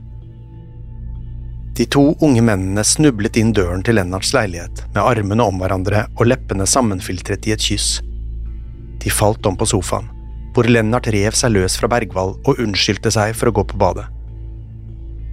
De 1.75 1.83
to 1.91 2.13
unge 2.23 2.39
mennene 2.45 2.83
snublet 2.87 3.35
inn 3.35 3.51
døren 3.55 3.81
til 3.83 3.97
Lennarts 3.97 4.31
leilighet 4.31 4.85
med 4.93 5.01
armene 5.03 5.43
om 5.43 5.57
hverandre 5.59 6.05
og 6.15 6.29
leppene 6.29 6.67
sammenfiltret 6.69 7.47
i 7.49 7.51
et 7.55 7.65
kyss. 7.65 7.97
De 9.03 9.11
falt 9.11 9.43
om 9.45 9.57
på 9.59 9.67
sofaen, 9.67 10.07
hvor 10.55 10.69
Lennart 10.71 11.09
rev 11.11 11.35
seg 11.35 11.51
løs 11.51 11.75
fra 11.75 11.89
Bergwall 11.91 12.37
og 12.37 12.61
unnskyldte 12.63 13.11
seg 13.11 13.35
for 13.35 13.51
å 13.51 13.55
gå 13.57 13.65
på 13.73 13.79
badet. 13.81 14.05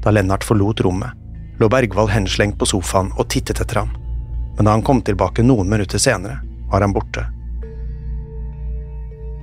Da 0.02 0.10
Lennart 0.10 0.42
forlot 0.42 0.82
rommet, 0.82 1.14
lå 1.62 1.68
Bergwall 1.70 2.10
henslengt 2.10 2.58
på 2.58 2.66
sofaen 2.66 3.12
og 3.14 3.28
tittet 3.30 3.62
etter 3.62 3.84
ham, 3.84 3.94
men 4.56 4.66
da 4.66 4.74
han 4.74 4.82
kom 4.82 4.98
tilbake 5.06 5.46
noen 5.46 5.70
minutter 5.70 6.02
senere, 6.02 6.40
var 6.72 6.82
han 6.82 6.94
borte. 6.96 7.22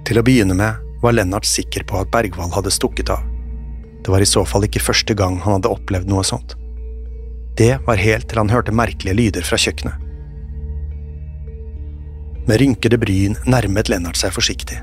Til 0.03 0.19
å 0.19 0.25
begynne 0.25 0.57
med 0.57 0.88
var 1.01 1.15
Lennart 1.15 1.45
sikker 1.45 1.83
på 1.87 1.99
at 1.99 2.11
Bergwall 2.11 2.51
hadde 2.53 2.71
stukket 2.73 3.09
av. 3.13 3.23
Det 4.03 4.11
var 4.11 4.23
i 4.23 4.27
så 4.29 4.45
fall 4.47 4.65
ikke 4.67 4.83
første 4.83 5.15
gang 5.15 5.39
han 5.43 5.57
hadde 5.57 5.71
opplevd 5.71 6.11
noe 6.11 6.23
sånt. 6.27 6.55
Det 7.59 7.75
var 7.87 7.99
helt 7.99 8.29
til 8.29 8.39
han 8.39 8.51
hørte 8.51 8.75
merkelige 8.75 9.17
lyder 9.17 9.47
fra 9.47 9.59
kjøkkenet. 9.59 10.05
Med 12.47 12.61
rynkede 12.61 12.97
bryn 12.97 13.35
nærmet 13.45 13.91
Lennart 13.91 14.17
seg 14.17 14.33
forsiktig, 14.33 14.79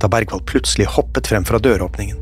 da 0.00 0.10
Bergwall 0.10 0.44
plutselig 0.46 0.86
hoppet 0.94 1.30
frem 1.32 1.46
fra 1.48 1.58
døråpningen. 1.58 2.20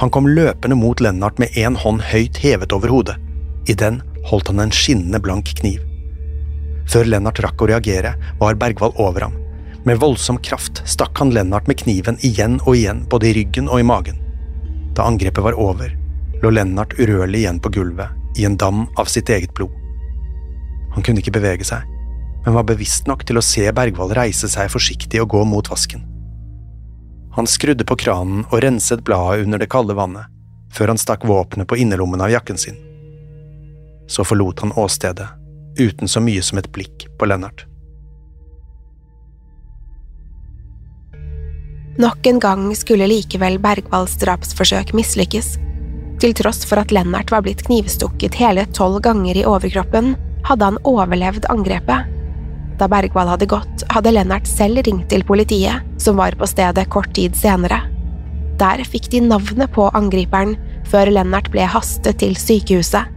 Han 0.00 0.10
kom 0.12 0.28
løpende 0.28 0.76
mot 0.76 1.00
Lennart 1.00 1.38
med 1.40 1.54
én 1.60 1.76
hånd 1.76 2.02
høyt 2.10 2.40
hevet 2.40 2.72
over 2.72 2.92
hodet. 2.92 3.16
I 3.68 3.76
den 3.76 4.00
holdt 4.30 4.48
han 4.48 4.62
en 4.64 4.74
skinnende 4.74 5.20
blank 5.22 5.52
kniv. 5.60 5.82
Før 6.90 7.06
Lennart 7.06 7.40
rakk 7.44 7.62
å 7.62 7.68
reagere, 7.70 8.14
var 8.40 8.58
Bergwall 8.58 8.96
over 8.98 9.28
ham 9.28 9.36
med 9.84 9.98
voldsom 9.98 10.38
kraft 10.38 10.82
stakk 10.88 11.18
han 11.18 11.30
Lennart 11.30 11.66
med 11.66 11.78
kniven 11.80 12.18
igjen 12.26 12.58
og 12.66 12.76
igjen, 12.76 13.04
både 13.08 13.30
i 13.30 13.34
ryggen 13.38 13.68
og 13.68 13.80
i 13.80 13.86
magen. 13.86 14.18
Da 14.96 15.06
angrepet 15.08 15.44
var 15.44 15.56
over, 15.56 15.94
lå 16.42 16.50
Lennart 16.52 16.96
urørlig 16.98 17.44
igjen 17.44 17.60
på 17.62 17.72
gulvet, 17.72 18.12
i 18.38 18.44
en 18.44 18.58
dam 18.60 18.86
av 19.00 19.08
sitt 19.08 19.30
eget 19.30 19.54
blod. 19.56 19.72
Han 20.94 21.06
kunne 21.06 21.22
ikke 21.22 21.34
bevege 21.38 21.64
seg, 21.64 21.86
men 22.44 22.56
var 22.56 22.66
bevisst 22.68 23.08
nok 23.08 23.24
til 23.28 23.40
å 23.40 23.44
se 23.44 23.66
Bergvall 23.72 24.12
reise 24.16 24.50
seg 24.50 24.72
forsiktig 24.72 25.22
og 25.22 25.30
gå 25.36 25.44
mot 25.48 25.70
vasken. 25.70 26.04
Han 27.36 27.46
skrudde 27.46 27.86
på 27.86 27.96
kranen 27.96 28.44
og 28.50 28.60
renset 28.64 29.04
bladet 29.06 29.46
under 29.46 29.62
det 29.62 29.70
kalde 29.70 29.94
vannet, 29.94 30.26
før 30.74 30.92
han 30.92 31.00
stakk 31.00 31.24
våpenet 31.28 31.68
på 31.70 31.78
innerlommen 31.78 32.20
av 32.20 32.32
jakken 32.32 32.58
sin. 32.58 32.78
Så 34.10 34.26
forlot 34.26 34.64
han 34.64 34.74
åstedet, 34.74 35.28
uten 35.78 36.10
så 36.10 36.22
mye 36.22 36.42
som 36.42 36.58
et 36.58 36.72
blikk 36.74 37.06
på 37.18 37.30
Lennart. 37.30 37.69
Nok 42.00 42.26
en 42.26 42.38
gang 42.40 42.76
skulle 42.76 43.04
likevel 43.10 43.58
Bergvalls 43.60 44.14
drapsforsøk 44.22 44.94
mislykkes. 44.96 45.58
Til 46.22 46.32
tross 46.38 46.62
for 46.64 46.80
at 46.80 46.94
Lennart 46.96 47.28
var 47.28 47.42
blitt 47.44 47.60
knivstukket 47.66 48.38
hele 48.40 48.64
tolv 48.72 49.02
ganger 49.04 49.36
i 49.36 49.42
overkroppen, 49.44 50.14
hadde 50.48 50.70
han 50.70 50.78
overlevd 50.88 51.50
angrepet. 51.52 52.08
Da 52.80 52.88
Bergvall 52.88 53.34
hadde 53.34 53.50
gått, 53.52 53.84
hadde 53.92 54.14
Lennart 54.16 54.48
selv 54.48 54.80
ringt 54.86 55.10
til 55.12 55.26
politiet, 55.28 55.84
som 56.00 56.16
var 56.16 56.38
på 56.40 56.48
stedet 56.48 56.86
kort 56.88 57.12
tid 57.20 57.36
senere. 57.36 57.82
Der 58.56 58.80
fikk 58.88 59.10
de 59.12 59.20
navnet 59.26 59.68
på 59.76 59.90
angriperen, 59.92 60.56
før 60.88 61.12
Lennart 61.12 61.52
ble 61.52 61.68
hastet 61.68 62.22
til 62.24 62.32
sykehuset. 62.32 63.12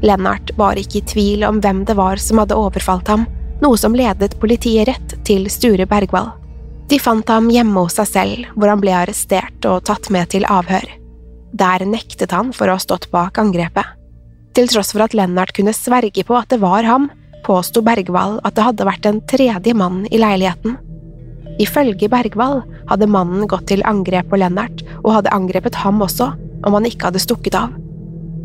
Lennart 0.00 0.56
var 0.56 0.80
ikke 0.80 1.02
i 1.02 1.08
tvil 1.12 1.44
om 1.44 1.60
hvem 1.60 1.84
det 1.84 2.00
var 2.00 2.16
som 2.24 2.40
hadde 2.40 2.56
overfalt 2.56 3.12
ham, 3.12 3.28
noe 3.60 3.76
som 3.76 3.92
ledet 3.92 4.38
politiet 4.40 4.88
rett 4.88 5.18
til 5.28 5.50
Sture 5.52 5.84
Bergwall. 5.84 6.32
De 6.88 6.96
fant 6.96 7.28
ham 7.28 7.50
hjemme 7.52 7.82
hos 7.84 7.98
seg 7.98 8.08
selv, 8.08 8.48
hvor 8.56 8.70
han 8.72 8.80
ble 8.80 8.94
arrestert 8.96 9.66
og 9.68 9.84
tatt 9.88 10.08
med 10.14 10.30
til 10.32 10.46
avhør. 10.48 10.86
Der 11.52 11.84
nektet 11.84 12.32
han 12.32 12.54
for 12.56 12.68
å 12.68 12.78
ha 12.78 12.80
stått 12.80 13.10
bak 13.12 13.40
angrepet. 13.40 13.84
Til 14.56 14.70
tross 14.72 14.94
for 14.94 15.04
at 15.04 15.14
Lennart 15.14 15.52
kunne 15.56 15.76
sverge 15.76 16.24
på 16.24 16.36
at 16.38 16.48
det 16.48 16.62
var 16.62 16.88
ham, 16.88 17.10
påsto 17.44 17.82
Bergwall 17.84 18.38
at 18.40 18.56
det 18.56 18.64
hadde 18.64 18.86
vært 18.88 19.08
en 19.08 19.20
tredje 19.28 19.74
mann 19.76 20.06
i 20.08 20.20
leiligheten. 20.20 20.78
Ifølge 21.60 22.08
Bergwall 22.10 22.62
hadde 22.88 23.10
mannen 23.10 23.44
gått 23.50 23.68
til 23.68 23.84
angrep 23.86 24.30
på 24.32 24.40
Lennart 24.40 24.80
og 25.02 25.12
hadde 25.18 25.34
angrepet 25.34 25.76
ham 25.82 26.00
også, 26.04 26.32
om 26.64 26.78
han 26.78 26.88
ikke 26.88 27.10
hadde 27.10 27.22
stukket 27.22 27.58
av. 27.58 27.76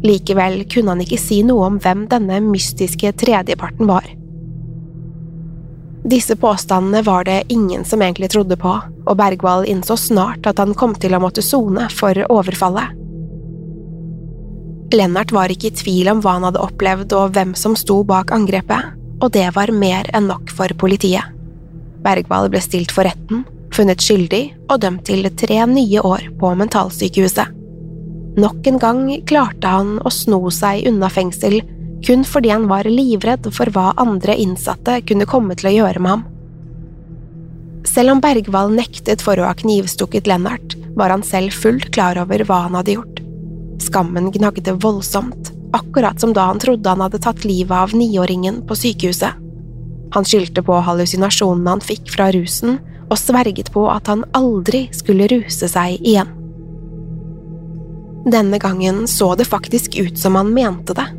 Likevel 0.04 0.66
kunne 0.68 0.98
han 0.98 1.06
ikke 1.06 1.22
si 1.22 1.40
noe 1.48 1.70
om 1.70 1.80
hvem 1.80 2.10
denne 2.12 2.42
mystiske 2.44 3.14
tredjeparten 3.24 3.88
var. 3.88 4.10
Disse 6.04 6.36
påstandene 6.36 7.02
var 7.02 7.24
det 7.24 7.44
ingen 7.48 7.86
som 7.86 8.02
egentlig 8.02 8.30
trodde 8.34 8.58
på, 8.60 8.74
og 9.08 9.18
Bergwall 9.18 9.64
innså 9.66 9.96
snart 9.98 10.48
at 10.50 10.60
han 10.60 10.76
kom 10.76 10.96
til 11.00 11.16
å 11.16 11.22
måtte 11.24 11.44
sone 11.46 11.88
for 11.96 12.18
overfallet. 12.28 13.00
Lennart 14.94 15.32
var 15.34 15.50
ikke 15.50 15.72
i 15.72 15.78
tvil 15.80 16.12
om 16.12 16.20
hva 16.22 16.36
han 16.36 16.46
hadde 16.50 16.62
opplevd 16.62 17.16
og 17.18 17.32
hvem 17.34 17.56
som 17.58 17.78
sto 17.80 18.02
bak 18.06 18.34
angrepet, 18.36 18.92
og 19.24 19.32
det 19.34 19.48
var 19.56 19.72
mer 19.72 20.10
enn 20.14 20.28
nok 20.30 20.52
for 20.54 20.70
politiet. 20.78 21.24
Bergwall 22.04 22.52
ble 22.52 22.60
stilt 22.62 22.92
for 22.92 23.08
retten, 23.08 23.46
funnet 23.74 24.04
skyldig 24.04 24.44
og 24.68 24.84
dømt 24.84 25.06
til 25.08 25.26
tre 25.40 25.64
nye 25.72 26.04
år 26.04 26.28
på 26.40 26.52
mentalsykehuset. 26.60 27.48
Nok 28.44 28.68
en 28.68 28.80
gang 28.82 29.02
klarte 29.30 29.70
han 29.70 29.96
å 30.04 30.12
sno 30.12 30.42
seg 30.54 30.88
unna 30.90 31.10
fengsel 31.14 31.62
kun 32.04 32.26
fordi 32.28 32.52
han 32.52 32.68
var 32.68 32.88
livredd 32.90 33.48
for 33.56 33.72
hva 33.74 33.94
andre 34.02 34.36
innsatte 34.40 35.00
kunne 35.08 35.28
komme 35.30 35.56
til 35.60 35.72
å 35.72 35.76
gjøre 35.78 36.04
med 36.04 36.16
ham. 36.16 36.26
Selv 37.88 38.16
om 38.16 38.22
Bergwall 38.24 38.72
nektet 38.76 39.22
for 39.24 39.40
å 39.40 39.48
ha 39.48 39.56
knivstukket 39.60 40.28
Lennart, 40.28 40.76
var 40.96 41.12
han 41.14 41.24
selv 41.26 41.56
fullt 41.56 41.92
klar 41.96 42.20
over 42.22 42.44
hva 42.48 42.64
han 42.68 42.78
hadde 42.80 42.98
gjort. 42.98 43.22
Skammen 43.84 44.32
gnagde 44.32 44.76
voldsomt, 44.80 45.52
akkurat 45.76 46.22
som 46.22 46.34
da 46.34 46.48
han 46.52 46.62
trodde 46.64 46.90
han 46.90 47.04
hadde 47.04 47.22
tatt 47.24 47.44
livet 47.48 47.76
av 47.76 47.96
niåringen 47.98 48.62
på 48.68 48.78
sykehuset. 48.78 49.40
Han 50.14 50.28
skyldte 50.28 50.62
på 50.64 50.78
hallusinasjonene 50.86 51.74
han 51.74 51.84
fikk 51.84 52.12
fra 52.14 52.30
rusen, 52.36 52.78
og 53.10 53.20
sverget 53.20 53.72
på 53.74 53.84
at 53.92 54.08
han 54.10 54.24
aldri 54.38 54.88
skulle 54.96 55.28
ruse 55.30 55.68
seg 55.70 56.00
igjen. 56.00 56.30
Denne 58.24 58.58
gangen 58.62 59.04
så 59.10 59.34
det 59.36 59.50
faktisk 59.50 59.98
ut 60.00 60.18
som 60.18 60.38
han 60.40 60.54
mente 60.56 60.96
det. 60.96 61.10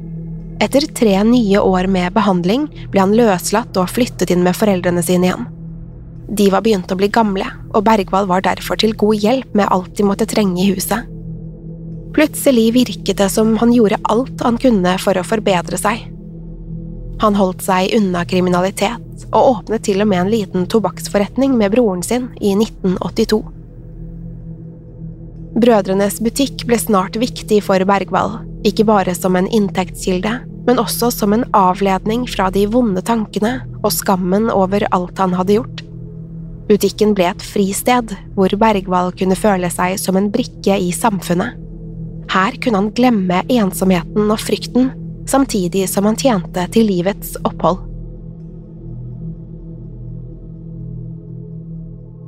Etter 0.64 0.80
tre 0.80 1.18
nye 1.24 1.60
år 1.60 1.86
med 1.92 2.14
behandling 2.14 2.62
ble 2.88 3.02
han 3.02 3.12
løslatt 3.12 3.76
og 3.76 3.90
flyttet 3.92 4.30
inn 4.32 4.44
med 4.46 4.56
foreldrene 4.56 5.02
sine 5.04 5.28
igjen. 5.28 5.48
De 6.24 6.46
var 6.48 6.62
begynt 6.64 6.88
å 6.88 6.96
bli 6.96 7.10
gamle, 7.12 7.44
og 7.74 7.84
Bergvald 7.84 8.30
var 8.30 8.46
derfor 8.46 8.78
til 8.80 8.94
god 8.96 9.18
hjelp 9.20 9.58
med 9.58 9.68
alt 9.68 9.92
de 9.98 10.06
måtte 10.08 10.26
trenge 10.30 10.62
i 10.62 10.70
huset. 10.70 11.04
Plutselig 12.16 12.70
virket 12.78 13.18
det 13.20 13.28
som 13.34 13.58
han 13.60 13.74
gjorde 13.74 13.98
alt 14.08 14.40
han 14.46 14.56
kunne 14.62 14.94
for 15.02 15.20
å 15.20 15.26
forbedre 15.26 15.76
seg. 15.82 16.06
Han 17.20 17.36
holdt 17.36 17.66
seg 17.66 17.92
unna 17.98 18.24
kriminalitet, 18.24 19.26
og 19.34 19.50
åpnet 19.50 19.84
til 19.84 20.00
og 20.00 20.08
med 20.14 20.22
en 20.22 20.32
liten 20.32 20.64
tobakksforretning 20.70 21.58
med 21.60 21.74
broren 21.76 22.00
sin 22.06 22.30
i 22.40 22.54
1982. 22.56 23.42
Brødrenes 25.60 26.18
butikk 26.24 26.64
ble 26.64 26.80
snart 26.80 27.20
viktig 27.20 27.60
for 27.68 27.84
Bergvall, 27.86 28.40
ikke 28.64 28.88
bare 28.88 29.12
som 29.14 29.36
en 29.36 29.50
inntektskilde, 29.52 30.38
men 30.66 30.80
også 30.80 31.10
som 31.12 31.34
en 31.36 31.44
avledning 31.56 32.24
fra 32.30 32.50
de 32.52 32.64
vonde 32.70 33.02
tankene 33.04 33.58
og 33.82 33.92
skammen 33.92 34.48
over 34.52 34.86
alt 34.96 35.20
han 35.20 35.36
hadde 35.36 35.58
gjort. 35.58 35.82
Butikken 36.68 37.12
ble 37.16 37.28
et 37.28 37.44
fristed 37.44 38.14
hvor 38.36 38.52
Bergvall 38.60 39.12
kunne 39.18 39.36
føle 39.36 39.68
seg 39.72 39.98
som 40.00 40.16
en 40.16 40.30
brikke 40.32 40.78
i 40.80 40.90
samfunnet. 40.96 41.60
Her 42.32 42.56
kunne 42.64 42.80
han 42.80 42.92
glemme 42.96 43.42
ensomheten 43.52 44.30
og 44.32 44.40
frykten, 44.40 44.88
samtidig 45.28 45.84
som 45.92 46.08
han 46.08 46.16
tjente 46.18 46.64
til 46.72 46.88
livets 46.88 47.36
opphold. 47.44 47.84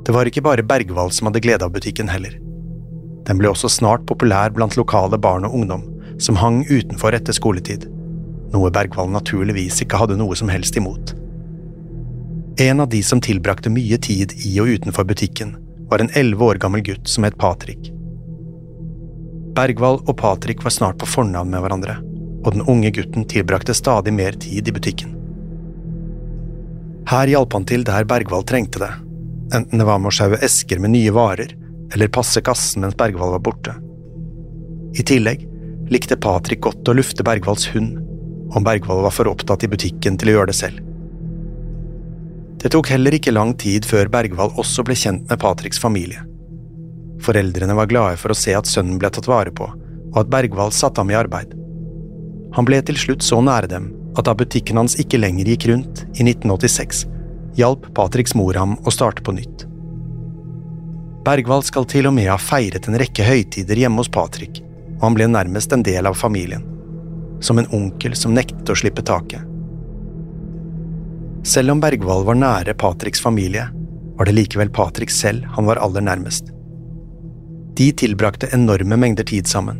Det 0.07 0.13
var 0.15 0.29
ikke 0.29 0.45
bare 0.45 0.63
Bergvall 0.63 1.09
som 1.11 1.27
hadde 1.27 1.41
glede 1.43 1.65
av 1.65 1.73
butikken 1.73 2.07
heller. 2.07 2.37
Den 3.27 3.41
ble 3.41 3.49
også 3.51 3.67
snart 3.73 4.05
populær 4.07 4.53
blant 4.55 4.77
lokale 4.79 5.17
barn 5.19 5.43
og 5.43 5.57
ungdom, 5.57 5.83
som 6.21 6.37
hang 6.39 6.61
utenfor 6.69 7.17
etter 7.17 7.35
skoletid, 7.35 7.89
noe 8.53 8.71
Bergvall 8.73 9.09
naturligvis 9.11 9.81
ikke 9.83 9.99
hadde 10.01 10.17
noe 10.19 10.35
som 10.37 10.51
helst 10.51 10.77
imot. 10.79 11.13
En 12.59 12.79
av 12.81 12.89
de 12.89 13.03
som 13.05 13.21
tilbrakte 13.21 13.69
mye 13.69 13.99
tid 14.01 14.33
i 14.45 14.55
og 14.61 14.71
utenfor 14.77 15.05
butikken, 15.05 15.55
var 15.89 16.01
en 16.01 16.11
elleve 16.19 16.43
år 16.43 16.59
gammel 16.61 16.81
gutt 16.83 17.07
som 17.07 17.23
het 17.27 17.37
Patrick. 17.39 17.91
Bergvall 19.55 20.01
og 20.03 20.17
Patrick 20.17 20.63
var 20.65 20.73
snart 20.73 20.97
på 21.01 21.09
fornavn 21.09 21.53
med 21.53 21.63
hverandre, 21.63 21.99
og 22.43 22.55
den 22.55 22.65
unge 22.69 22.91
gutten 22.93 23.27
tilbrakte 23.29 23.75
stadig 23.77 24.13
mer 24.13 24.35
tid 24.41 24.67
i 24.67 24.73
butikken. 24.73 25.13
Her 27.07 27.29
hjalp 27.31 27.53
han 27.55 27.65
til 27.69 27.85
der 27.87 28.07
Bergvall 28.09 28.43
trengte 28.43 28.81
det, 28.83 28.91
enten 29.55 29.79
det 29.79 29.87
var 29.87 30.01
med 30.01 30.11
å 30.11 30.17
sjaue 30.17 30.41
esker 30.43 30.81
med 30.83 30.95
nye 30.95 31.13
varer, 31.15 31.53
eller 31.95 32.11
passe 32.11 32.41
kassen 32.43 32.83
mens 32.83 32.97
Bergvall 32.99 33.37
var 33.37 33.45
borte. 33.45 33.77
I 34.97 35.05
tillegg 35.07 35.45
likte 35.93 36.17
Patrick 36.19 36.65
godt 36.65 36.89
å 36.89 36.97
lufte 36.97 37.23
Bergvalls 37.23 37.69
hund, 37.71 38.01
om 38.55 38.63
Bergvall 38.63 39.03
var 39.05 39.13
for 39.15 39.29
opptatt 39.31 39.65
i 39.65 39.71
butikken 39.71 40.17
til 40.19 40.31
å 40.31 40.37
gjøre 40.37 40.51
det 40.51 40.57
selv. 40.57 40.83
Det 42.57 42.71
tok 42.73 42.89
heller 42.89 43.13
ikke 43.13 43.33
lang 43.35 43.53
tid 43.59 43.85
før 43.85 44.09
Bergvall 44.11 44.55
også 44.57 44.85
ble 44.87 44.95
kjent 44.97 45.27
med 45.29 45.39
Patricks 45.41 45.79
familie. 45.81 46.23
Foreldrene 47.23 47.75
var 47.77 47.89
glade 47.89 48.17
for 48.21 48.33
å 48.33 48.37
se 48.37 48.55
at 48.57 48.69
sønnen 48.69 48.97
ble 49.01 49.11
tatt 49.13 49.29
vare 49.29 49.53
på, 49.53 49.67
og 49.67 50.17
at 50.21 50.31
Bergvall 50.31 50.73
satte 50.73 51.01
ham 51.01 51.11
i 51.13 51.17
arbeid. 51.17 51.53
Han 52.57 52.65
ble 52.65 52.79
til 52.85 52.97
slutt 52.97 53.25
så 53.25 53.41
nære 53.43 53.69
dem 53.69 53.91
at 54.17 54.25
da 54.25 54.33
butikken 54.37 54.79
hans 54.79 54.97
ikke 54.97 55.19
lenger 55.21 55.49
gikk 55.51 55.67
rundt, 55.69 56.05
i 56.17 56.25
1986, 56.25 57.03
hjalp 57.59 57.89
Patricks 57.97 58.33
mor 58.37 58.57
ham 58.57 58.77
å 58.85 58.93
starte 58.93 59.21
på 59.25 59.35
nytt. 59.37 59.67
Bergvall 61.27 61.65
skal 61.67 61.85
til 61.89 62.07
og 62.07 62.15
med 62.15 62.29
ha 62.31 62.39
feiret 62.41 62.87
en 62.87 62.97
rekke 62.97 63.25
høytider 63.27 63.77
hjemme 63.77 64.01
hos 64.01 64.09
Patrick, 64.09 64.61
og 64.97 65.05
han 65.09 65.17
ble 65.17 65.27
nærmest 65.29 65.73
en 65.75 65.85
del 65.85 66.09
av 66.09 66.17
familien. 66.17 66.63
Som 67.39 67.59
en 67.61 67.69
onkel 67.73 68.15
som 68.15 68.33
nektet 68.33 68.69
å 68.69 68.75
slippe 68.77 69.03
taket. 69.05 69.41
Selv 71.47 71.71
om 71.71 71.79
Bergvall 71.79 72.25
var 72.27 72.35
nære 72.35 72.73
Patricks 72.75 73.21
familie, 73.23 73.67
var 74.17 74.25
det 74.25 74.33
likevel 74.35 74.69
Patrick 74.73 75.13
selv 75.13 75.45
han 75.55 75.67
var 75.69 75.79
aller 75.79 76.01
nærmest. 76.01 76.49
De 77.77 77.91
tilbrakte 77.93 78.49
enorme 78.53 78.97
mengder 78.97 79.23
tid 79.23 79.47
sammen, 79.47 79.77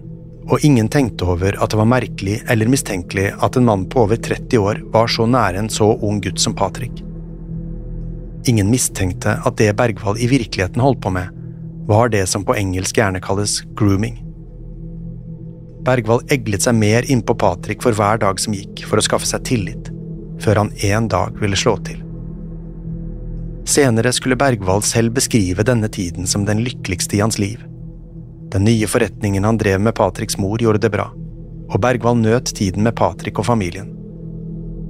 og 0.47 0.63
ingen 0.63 0.87
tenkte 0.87 1.25
over 1.25 1.57
at 1.57 1.73
det 1.73 1.79
var 1.79 1.89
merkelig 1.89 2.37
eller 2.47 2.69
mistenkelig 2.71 3.31
at 3.43 3.57
en 3.57 3.65
mann 3.67 3.87
på 3.89 4.05
over 4.05 4.21
30 4.21 4.61
år 4.61 4.83
var 4.93 5.09
så 5.11 5.25
nære 5.25 5.63
en 5.63 5.71
så 5.73 5.89
ung 5.97 6.21
gutt 6.23 6.39
som 6.39 6.55
Patrick. 6.55 7.01
Ingen 8.47 8.69
mistenkte 8.71 9.39
at 9.43 9.57
det 9.59 9.73
Bergvall 9.75 10.21
i 10.21 10.29
virkeligheten 10.31 10.83
holdt 10.83 11.01
på 11.03 11.11
med, 11.11 11.33
var 11.89 12.13
det 12.13 12.27
som 12.29 12.45
på 12.45 12.55
engelsk 12.55 13.01
gjerne 13.01 13.19
kalles 13.23 13.59
grooming. 13.75 14.21
Bergvall 15.87 16.25
eglet 16.33 16.65
seg 16.65 16.75
mer 16.75 17.05
innpå 17.07 17.37
Patrick 17.39 17.79
for 17.85 17.95
hver 17.95 18.19
dag 18.19 18.41
som 18.43 18.55
gikk, 18.55 18.83
for 18.89 18.99
å 18.99 19.05
skaffe 19.05 19.29
seg 19.29 19.45
tillit 19.47 19.93
før 20.43 20.59
han 20.61 20.73
en 20.85 21.07
dag 21.09 21.37
ville 21.41 21.57
slå 21.57 21.77
til. 21.87 22.03
Senere 23.67 24.11
skulle 24.13 24.37
Bergvall 24.39 24.83
selv 24.85 25.15
beskrive 25.15 25.65
denne 25.65 25.89
tiden 25.91 26.27
som 26.29 26.45
den 26.45 26.61
lykkeligste 26.63 27.17
i 27.17 27.23
hans 27.23 27.39
liv. 27.41 27.63
Den 28.53 28.67
nye 28.67 28.87
forretningen 28.87 29.47
han 29.47 29.57
drev 29.59 29.81
med 29.83 29.95
Patricks 29.97 30.37
mor, 30.37 30.61
gjorde 30.61 30.83
det 30.83 30.93
bra, 30.93 31.09
og 31.67 31.81
Bergvall 31.83 32.19
nøt 32.21 32.53
tiden 32.55 32.85
med 32.85 32.95
Patrick 32.95 33.39
og 33.41 33.47
familien. 33.49 33.89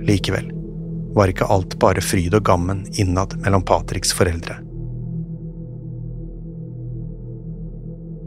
Likevel 0.03 0.51
var 1.17 1.31
ikke 1.31 1.47
alt 1.49 1.77
bare 1.81 2.03
fryd 2.03 2.35
og 2.37 2.45
gammen 2.45 2.83
innad 2.99 3.37
mellom 3.45 3.65
Patricks 3.65 4.13
foreldre. 4.13 4.59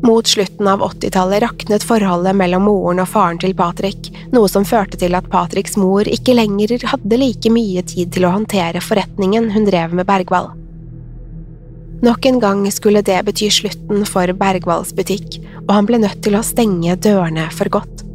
Mot 0.03 0.27
slutten 0.27 0.69
av 0.69 0.83
80-tallet 0.83 1.43
raknet 1.43 1.85
forholdet 1.85 2.37
mellom 2.37 2.65
moren 2.65 3.03
og 3.03 3.09
faren 3.13 3.41
til 3.41 3.53
Patrick, 3.57 4.09
noe 4.33 4.49
som 4.49 4.65
førte 4.65 4.97
til 5.01 5.13
at 5.19 5.29
Patricks 5.29 5.77
mor 5.77 6.09
ikke 6.09 6.39
lenger 6.39 6.79
hadde 6.89 7.19
like 7.21 7.53
mye 7.53 7.85
tid 7.85 8.15
til 8.15 8.25
å 8.25 8.33
håndtere 8.33 8.81
forretningen 8.81 9.51
hun 9.53 9.69
drev 9.69 9.93
med 9.99 10.09
Bergvall. 10.09 10.55
Nok 12.01 12.27
en 12.31 12.41
gang 12.41 12.65
skulle 12.73 13.05
det 13.05 13.19
bety 13.27 13.51
slutten 13.53 14.07
for 14.09 14.33
Bergvalls 14.41 14.95
butikk, 14.97 15.37
og 15.67 15.75
han 15.77 15.89
ble 15.91 16.01
nødt 16.01 16.23
til 16.25 16.39
å 16.39 16.45
stenge 16.47 16.97
dørene 16.97 17.51
for 17.53 17.69
godt. 17.69 18.07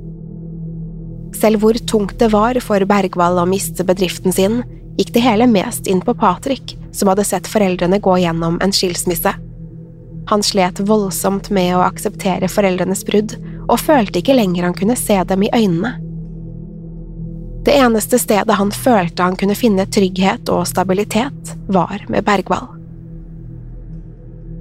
Selv 1.38 1.62
hvor 1.62 1.78
tungt 1.86 2.18
det 2.18 2.32
var 2.34 2.58
for 2.66 2.82
Bergvall 2.90 3.38
å 3.44 3.46
miste 3.50 3.86
bedriften 3.86 4.34
sin, 4.34 4.64
gikk 4.98 5.14
det 5.14 5.22
hele 5.22 5.46
mest 5.52 5.86
inn 5.92 6.02
på 6.02 6.18
Patrick, 6.18 6.74
som 6.96 7.12
hadde 7.12 7.28
sett 7.28 7.50
foreldrene 7.52 8.02
gå 8.02 8.18
gjennom 8.24 8.58
en 8.64 8.74
skilsmisse. 8.74 9.36
Han 10.30 10.44
slet 10.44 10.80
voldsomt 10.80 11.50
med 11.54 11.76
å 11.78 11.84
akseptere 11.86 12.50
foreldrenes 12.50 13.06
brudd, 13.06 13.36
og 13.70 13.82
følte 13.82 14.22
ikke 14.22 14.36
lenger 14.38 14.68
han 14.68 14.78
kunne 14.78 14.98
se 14.98 15.18
dem 15.30 15.46
i 15.46 15.52
øynene. 15.54 15.96
Det 17.66 17.74
eneste 17.82 18.20
stedet 18.22 18.56
han 18.60 18.72
følte 18.72 19.26
han 19.26 19.38
kunne 19.38 19.58
finne 19.58 19.88
trygghet 19.90 20.50
og 20.54 20.68
stabilitet, 20.70 21.56
var 21.66 22.04
med 22.10 22.26
Bergvall. 22.26 22.68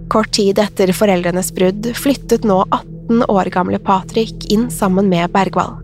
Kort 0.08 0.32
tid 0.32 0.58
etter 0.60 0.92
foreldrenes 0.96 1.50
brudd 1.52 1.90
flyttet 1.96 2.46
nå 2.48 2.62
18 2.70 3.24
år 3.28 3.50
gamle 3.52 3.80
Patrick 3.80 4.46
inn 4.52 4.70
sammen 4.72 5.08
med 5.12 5.32
Bergvall. 5.32 5.76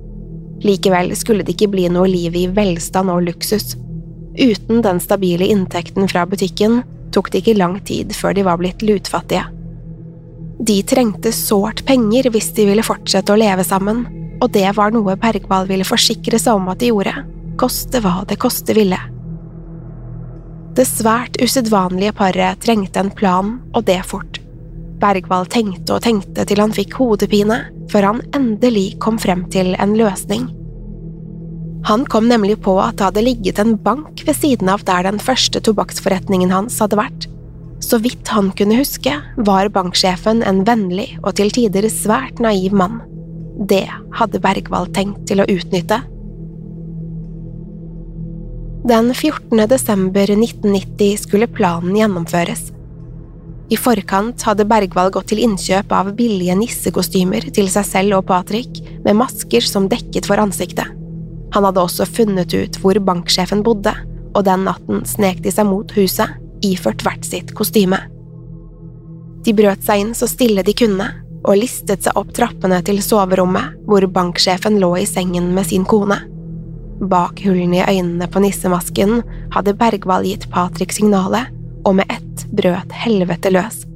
Likevel 0.64 1.12
skulle 1.16 1.45
det 1.45 1.57
ikke 1.57 1.73
bli 1.73 1.87
noe 1.93 2.09
liv 2.09 2.37
i 2.37 2.47
velstand 2.53 3.12
og 3.12 3.25
luksus. 3.29 3.75
Uten 4.37 4.81
den 4.85 5.01
stabile 5.01 5.49
inntekten 5.49 6.09
fra 6.09 6.27
butikken 6.29 6.83
tok 7.12 7.33
det 7.33 7.43
ikke 7.43 7.59
lang 7.59 7.81
tid 7.85 8.12
før 8.16 8.37
de 8.37 8.45
var 8.47 8.61
blitt 8.61 8.85
lutfattige. 8.85 9.49
De 10.61 10.83
trengte 10.85 11.33
sårt 11.33 11.85
penger 11.88 12.29
hvis 12.35 12.51
de 12.57 12.66
ville 12.68 12.85
fortsette 12.85 13.33
å 13.33 13.38
leve 13.40 13.64
sammen, 13.64 14.03
og 14.44 14.51
det 14.53 14.66
var 14.77 14.92
noe 14.92 15.16
Bergvall 15.20 15.68
ville 15.70 15.88
forsikre 15.88 16.40
seg 16.40 16.61
om 16.61 16.68
at 16.68 16.83
de 16.83 16.90
gjorde, 16.90 17.14
koste 17.61 18.03
hva 18.05 18.20
det 18.29 18.37
koste 18.40 18.77
ville. 18.77 18.99
Det 20.77 20.85
svært 20.87 21.40
usedvanlige 21.40 22.12
paret 22.16 22.61
trengte 22.62 23.01
en 23.01 23.11
plan, 23.11 23.57
og 23.73 23.88
det 23.88 24.03
fort. 24.07 24.38
Bergvall 25.01 25.49
tenkte 25.49 25.96
og 25.96 26.05
tenkte 26.05 26.44
til 26.44 26.61
han 26.61 26.77
fikk 26.77 26.99
hodepine, 27.01 27.62
før 27.90 28.11
han 28.11 28.23
endelig 28.37 28.99
kom 29.01 29.18
frem 29.18 29.46
til 29.53 29.73
en 29.81 29.96
løsning. 29.96 30.46
Han 31.88 32.05
kom 32.05 32.29
nemlig 32.29 32.59
på 32.61 32.77
at 32.83 32.99
det 32.99 33.09
hadde 33.09 33.25
ligget 33.25 33.61
en 33.62 33.79
bank 33.81 34.20
ved 34.27 34.37
siden 34.37 34.68
av 34.68 34.85
der 34.85 35.09
den 35.09 35.20
første 35.23 35.62
tobakksforretningen 35.64 36.53
hans 36.53 36.77
hadde 36.85 37.01
vært. 37.01 37.31
Så 37.90 37.98
vidt 37.98 38.29
han 38.31 38.53
kunne 38.55 38.76
huske, 38.79 39.11
var 39.37 39.68
banksjefen 39.74 40.44
en 40.46 40.62
vennlig 40.66 41.16
og 41.24 41.35
til 41.40 41.48
tider 41.50 41.88
svært 41.90 42.38
naiv 42.38 42.74
mann. 42.79 43.00
Det 43.66 43.83
hadde 44.14 44.40
Bergvall 44.42 44.87
tenkt 44.94 45.24
til 45.26 45.42
å 45.42 45.46
utnytte. 45.50 45.98
Den 48.87 49.11
14. 49.11 49.64
desember 49.68 50.31
1990 50.37 51.18
skulle 51.24 51.48
planen 51.50 51.96
gjennomføres. 51.98 52.68
I 53.70 53.79
forkant 53.79 54.42
hadde 54.46 54.68
Bergwall 54.70 55.11
gått 55.14 55.33
til 55.33 55.42
innkjøp 55.42 55.90
av 55.94 56.12
billige 56.18 56.55
nissekostymer 56.59 57.48
til 57.55 57.68
seg 57.74 57.88
selv 57.88 58.20
og 58.20 58.29
Patrick, 58.31 58.79
med 59.03 59.18
masker 59.18 59.66
som 59.66 59.88
dekket 59.90 60.31
for 60.31 60.42
ansiktet. 60.42 60.87
Han 61.55 61.66
hadde 61.66 61.83
også 61.83 62.07
funnet 62.07 62.55
ut 62.55 62.79
hvor 62.79 63.03
banksjefen 63.03 63.66
bodde, 63.66 63.96
og 64.31 64.46
den 64.46 64.62
natten 64.70 65.03
snek 65.11 65.42
de 65.42 65.50
seg 65.55 65.66
mot 65.66 65.90
huset, 65.98 66.38
iført 66.66 67.05
hvert 67.07 67.27
sitt 67.27 67.55
kostyme. 67.57 67.99
De 69.44 69.55
brøt 69.57 69.85
seg 69.87 70.05
inn 70.05 70.14
så 70.16 70.29
stille 70.29 70.64
de 70.66 70.75
kunne, 70.77 71.07
og 71.40 71.57
listet 71.57 72.05
seg 72.05 72.16
opp 72.20 72.35
trappene 72.37 72.81
til 72.85 73.01
soverommet, 73.05 73.79
hvor 73.88 74.05
banksjefen 74.12 74.77
lå 74.83 74.92
i 75.01 75.07
sengen 75.09 75.53
med 75.57 75.68
sin 75.70 75.87
kone. 75.88 76.18
Bak 77.01 77.40
hullene 77.46 77.81
i 77.81 77.87
øynene 77.96 78.29
på 78.29 78.42
nissemasken 78.44 79.23
hadde 79.55 79.77
Bergwall 79.79 80.27
gitt 80.29 80.51
Patrick 80.53 80.92
signalet, 80.92 81.49
og 81.88 81.96
med 81.96 82.12
ett 82.12 82.44
brøt 82.53 82.92
helvete 82.92 83.53
løs. 83.55 83.87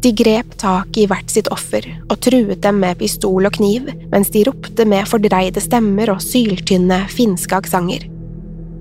De 0.00 0.12
grep 0.14 0.54
tak 0.62 0.96
i 0.96 1.08
hvert 1.10 1.28
sitt 1.32 1.48
offer 1.50 1.82
og 2.06 2.20
truet 2.22 2.60
dem 2.62 2.78
med 2.80 3.00
pistol 3.00 3.48
og 3.48 3.56
kniv 3.56 3.88
mens 4.12 4.30
de 4.30 4.44
ropte 4.46 4.86
med 4.86 5.08
fordreide 5.10 5.60
stemmer 5.60 6.12
og 6.12 6.22
syltynne 6.22 7.00
finske 7.10 7.58
aksenter. 7.58 8.06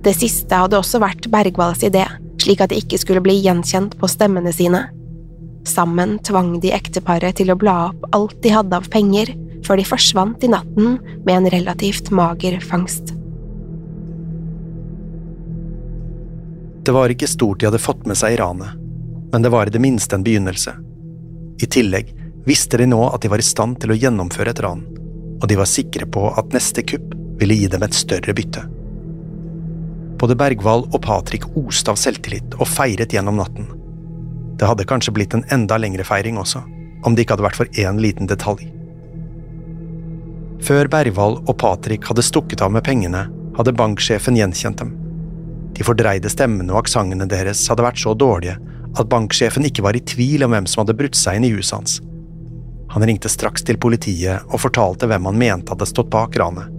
Det 0.06 0.14
siste 0.16 0.62
hadde 0.62 0.78
også 0.78 1.02
vært 1.02 1.26
Bergvalls 1.34 1.82
idé, 1.84 2.06
slik 2.48 2.64
at 2.64 2.72
de 2.72 2.80
ikke 2.80 3.00
skulle 3.02 3.24
bli 3.24 3.36
gjenkjent 3.44 3.98
på 4.00 4.08
stemmene 4.08 4.54
sine. 4.56 4.86
Sammen 5.68 6.16
tvang 6.24 6.62
de 6.64 6.72
ekteparet 6.72 7.36
til 7.36 7.52
å 7.52 7.60
bla 7.60 7.90
opp 7.90 8.08
alt 8.16 8.38
de 8.44 8.54
hadde 8.56 8.78
av 8.78 8.88
penger, 8.88 9.34
før 9.68 9.82
de 9.82 9.88
forsvant 9.88 10.44
i 10.46 10.52
natten 10.54 10.96
med 11.26 11.34
en 11.34 11.50
relativt 11.52 12.08
mager 12.16 12.62
fangst. 12.64 13.12
Det 16.88 16.96
var 16.96 17.12
ikke 17.12 17.28
stort 17.28 17.60
de 17.60 17.68
hadde 17.68 17.84
fått 17.84 18.08
med 18.08 18.16
seg 18.16 18.38
i 18.38 18.40
ranet, 18.40 18.80
men 19.34 19.44
det 19.44 19.52
var 19.52 19.68
i 19.68 19.74
det 19.76 19.84
minste 19.84 20.16
en 20.16 20.24
begynnelse. 20.24 20.72
I 21.60 21.68
tillegg 21.68 22.14
visste 22.48 22.80
de 22.80 22.88
nå 22.88 23.02
at 23.10 23.26
de 23.26 23.34
var 23.34 23.44
i 23.44 23.50
stand 23.50 23.82
til 23.84 23.92
å 23.92 24.00
gjennomføre 24.00 24.56
et 24.56 24.64
ran, 24.64 24.86
og 25.42 25.52
de 25.52 25.60
var 25.60 25.68
sikre 25.68 26.08
på 26.08 26.30
at 26.32 26.56
neste 26.56 26.86
kupp 26.88 27.12
ville 27.42 27.60
gi 27.60 27.68
dem 27.76 27.84
et 27.84 27.98
større 27.98 28.32
bytte. 28.38 28.64
Både 30.18 30.38
Bergwall 30.38 30.88
og 30.88 31.02
Patrick 31.06 31.46
oste 31.60 31.94
av 31.94 32.00
selvtillit 32.02 32.56
og 32.58 32.70
feiret 32.70 33.14
gjennom 33.14 33.38
natten. 33.38 33.68
Det 34.58 34.66
hadde 34.66 34.88
kanskje 34.90 35.14
blitt 35.14 35.36
en 35.38 35.46
enda 35.54 35.78
lengre 35.78 36.06
feiring 36.08 36.40
også, 36.42 36.64
om 37.06 37.14
det 37.14 37.26
ikke 37.26 37.36
hadde 37.38 37.46
vært 37.46 37.60
for 37.60 37.78
én 37.78 38.02
liten 38.02 38.30
detalj. 38.30 38.66
Før 40.66 40.90
Bergwall 40.90 41.38
og 41.46 41.54
Patrick 41.62 42.08
hadde 42.10 42.26
stukket 42.26 42.64
av 42.66 42.74
med 42.74 42.86
pengene, 42.88 43.28
hadde 43.58 43.76
banksjefen 43.78 44.38
gjenkjent 44.40 44.82
dem. 44.82 44.96
De 45.78 45.86
fordreide 45.86 46.32
stemmene 46.34 46.74
og 46.74 46.82
aksentene 46.82 47.28
deres 47.30 47.62
hadde 47.70 47.86
vært 47.86 48.02
så 48.02 48.16
dårlige 48.18 48.58
at 48.98 49.10
banksjefen 49.12 49.68
ikke 49.70 49.86
var 49.86 49.98
i 49.98 50.02
tvil 50.02 50.48
om 50.48 50.56
hvem 50.56 50.66
som 50.66 50.82
hadde 50.82 50.98
brutt 50.98 51.18
seg 51.18 51.38
inn 51.38 51.46
i 51.46 51.54
huset 51.54 51.76
hans. 51.78 52.00
Han 52.96 53.06
ringte 53.06 53.30
straks 53.30 53.66
til 53.68 53.78
politiet 53.78 54.48
og 54.48 54.64
fortalte 54.64 55.10
hvem 55.10 55.30
han 55.30 55.38
mente 55.38 55.76
hadde 55.76 55.90
stått 55.90 56.10
bak 56.10 56.38
ranet. 56.42 56.74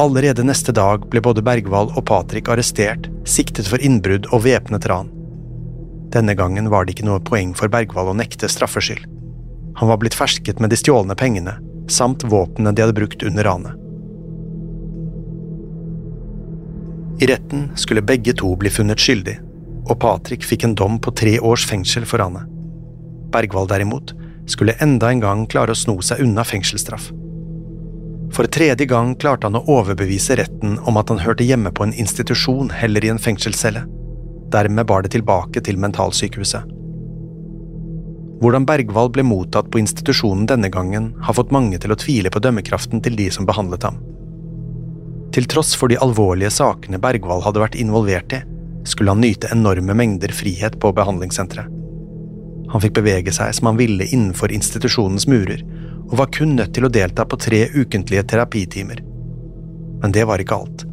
Allerede 0.00 0.44
neste 0.44 0.72
dag 0.72 1.04
ble 1.12 1.20
både 1.20 1.42
Bergwall 1.44 1.90
og 1.92 2.06
Patrick 2.08 2.48
arrestert, 2.48 3.10
siktet 3.28 3.68
for 3.68 3.82
innbrudd 3.84 4.24
og 4.32 4.46
væpnet 4.46 4.86
ran. 4.88 5.10
Denne 6.12 6.32
gangen 6.36 6.70
var 6.72 6.86
det 6.86 6.94
ikke 6.94 7.08
noe 7.08 7.20
poeng 7.24 7.52
for 7.56 7.68
Bergwall 7.72 8.08
å 8.12 8.16
nekte 8.16 8.48
straffskyld. 8.48 9.04
Han 9.80 9.88
var 9.88 10.00
blitt 10.00 10.16
fersket 10.16 10.60
med 10.60 10.72
de 10.72 10.78
stjålne 10.80 11.16
pengene, 11.16 11.58
samt 11.92 12.24
våpnene 12.24 12.72
de 12.72 12.84
hadde 12.84 12.96
brukt 12.96 13.24
under 13.28 13.44
ranet. 13.44 13.78
I 17.22 17.28
retten 17.28 17.68
skulle 17.76 18.02
begge 18.02 18.32
to 18.40 18.48
bli 18.56 18.72
funnet 18.72 19.00
skyldig, 19.00 19.36
og 19.84 19.98
Patrick 20.00 20.44
fikk 20.44 20.64
en 20.66 20.76
dom 20.78 20.96
på 21.04 21.12
tre 21.16 21.36
års 21.40 21.66
fengsel 21.68 22.08
for 22.08 22.24
ranet. 22.24 22.48
Bergwall 23.32 23.68
derimot 23.68 24.14
skulle 24.48 24.76
enda 24.80 25.12
en 25.12 25.20
gang 25.20 25.44
klare 25.46 25.76
å 25.76 25.78
sno 25.78 26.00
seg 26.04 26.24
unna 26.24 26.44
fengselsstraff. 26.48 27.12
For 28.32 28.48
tredje 28.48 28.86
gang 28.88 29.12
klarte 29.20 29.48
han 29.48 29.58
å 29.58 29.64
overbevise 29.68 30.38
retten 30.40 30.78
om 30.88 30.96
at 30.96 31.10
han 31.12 31.20
hørte 31.20 31.44
hjemme 31.44 31.72
på 31.74 31.84
en 31.84 31.92
institusjon 31.92 32.70
heller 32.72 33.04
i 33.04 33.10
en 33.12 33.20
fengselscelle. 33.20 33.84
Dermed 34.52 34.88
bar 34.88 35.04
det 35.04 35.12
tilbake 35.12 35.60
til 35.64 35.80
mentalsykehuset. 35.80 36.70
Hvordan 38.42 38.64
Bergvall 38.66 39.12
ble 39.14 39.22
mottatt 39.22 39.68
på 39.70 39.78
institusjonen 39.78 40.48
denne 40.50 40.72
gangen, 40.72 41.12
har 41.22 41.36
fått 41.36 41.52
mange 41.54 41.78
til 41.78 41.92
å 41.94 41.98
tvile 42.00 42.32
på 42.32 42.40
dømmekraften 42.42 43.04
til 43.04 43.14
de 43.20 43.28
som 43.30 43.46
behandlet 43.46 43.84
ham. 43.86 44.00
Til 45.32 45.46
tross 45.48 45.76
for 45.78 45.92
de 45.92 46.00
alvorlige 46.02 46.50
sakene 46.52 46.98
Bergvall 47.00 47.44
hadde 47.44 47.62
vært 47.62 47.78
involvert 47.78 48.34
i, 48.34 48.42
skulle 48.88 49.14
han 49.14 49.22
nyte 49.22 49.52
enorme 49.54 49.94
mengder 49.94 50.34
frihet 50.34 50.80
på 50.82 50.90
behandlingssenteret. 50.96 51.68
Han 52.72 52.80
fikk 52.80 52.96
bevege 52.98 53.32
seg 53.36 53.52
som 53.54 53.68
han 53.70 53.78
ville 53.78 54.08
innenfor 54.08 54.52
institusjonens 54.56 55.28
murer, 55.30 55.62
og 56.12 56.18
var 56.18 56.28
kun 56.36 56.56
nødt 56.58 56.74
til 56.76 56.84
å 56.84 56.92
delta 56.92 57.24
på 57.24 57.38
tre 57.40 57.64
ukentlige 57.72 58.22
terapitimer. 58.34 59.00
Men 60.02 60.12
det 60.12 60.26
var 60.28 60.42
ikke 60.42 60.58
alt. 60.60 60.84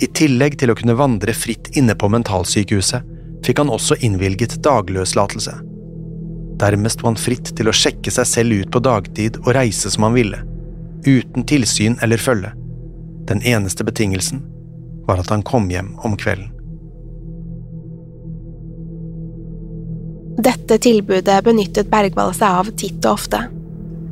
I 0.00 0.08
tillegg 0.08 0.56
til 0.60 0.72
å 0.72 0.76
kunne 0.76 0.96
vandre 0.96 1.34
fritt 1.36 1.68
inne 1.76 1.94
på 1.96 2.08
mentalsykehuset, 2.12 3.04
fikk 3.44 3.60
han 3.60 3.72
også 3.72 3.98
innvilget 4.04 4.56
dagløslatelse. 4.64 5.54
Dermed 6.60 6.92
sto 6.92 7.08
han 7.10 7.20
fritt 7.20 7.52
til 7.56 7.68
å 7.68 7.76
sjekke 7.76 8.12
seg 8.12 8.28
selv 8.28 8.60
ut 8.62 8.72
på 8.72 8.80
dagtid 8.84 9.36
og 9.44 9.52
reise 9.56 9.92
som 9.92 10.08
han 10.08 10.16
ville, 10.16 10.40
uten 11.04 11.44
tilsyn 11.44 11.98
eller 12.02 12.20
følge. 12.20 12.54
Den 13.28 13.42
eneste 13.44 13.84
betingelsen 13.84 14.40
var 15.06 15.20
at 15.20 15.32
han 15.32 15.44
kom 15.44 15.68
hjem 15.70 15.92
om 16.06 16.16
kvelden. 16.16 16.52
Dette 20.46 20.78
tilbudet 20.80 21.38
benyttet 21.44 21.88
Bergvall 21.90 22.34
seg 22.36 22.60
av 22.60 22.72
titt 22.78 23.00
og 23.04 23.16
ofte. 23.16 23.40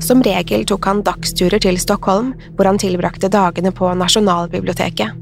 Som 0.02 0.22
regel 0.22 0.64
tok 0.66 0.86
han 0.88 1.02
dagsturer 1.06 1.62
til 1.62 1.78
Stockholm, 1.80 2.32
hvor 2.56 2.68
han 2.68 2.80
tilbrakte 2.80 3.30
dagene 3.32 3.72
på 3.72 3.92
Nasjonalbiblioteket. 3.98 5.20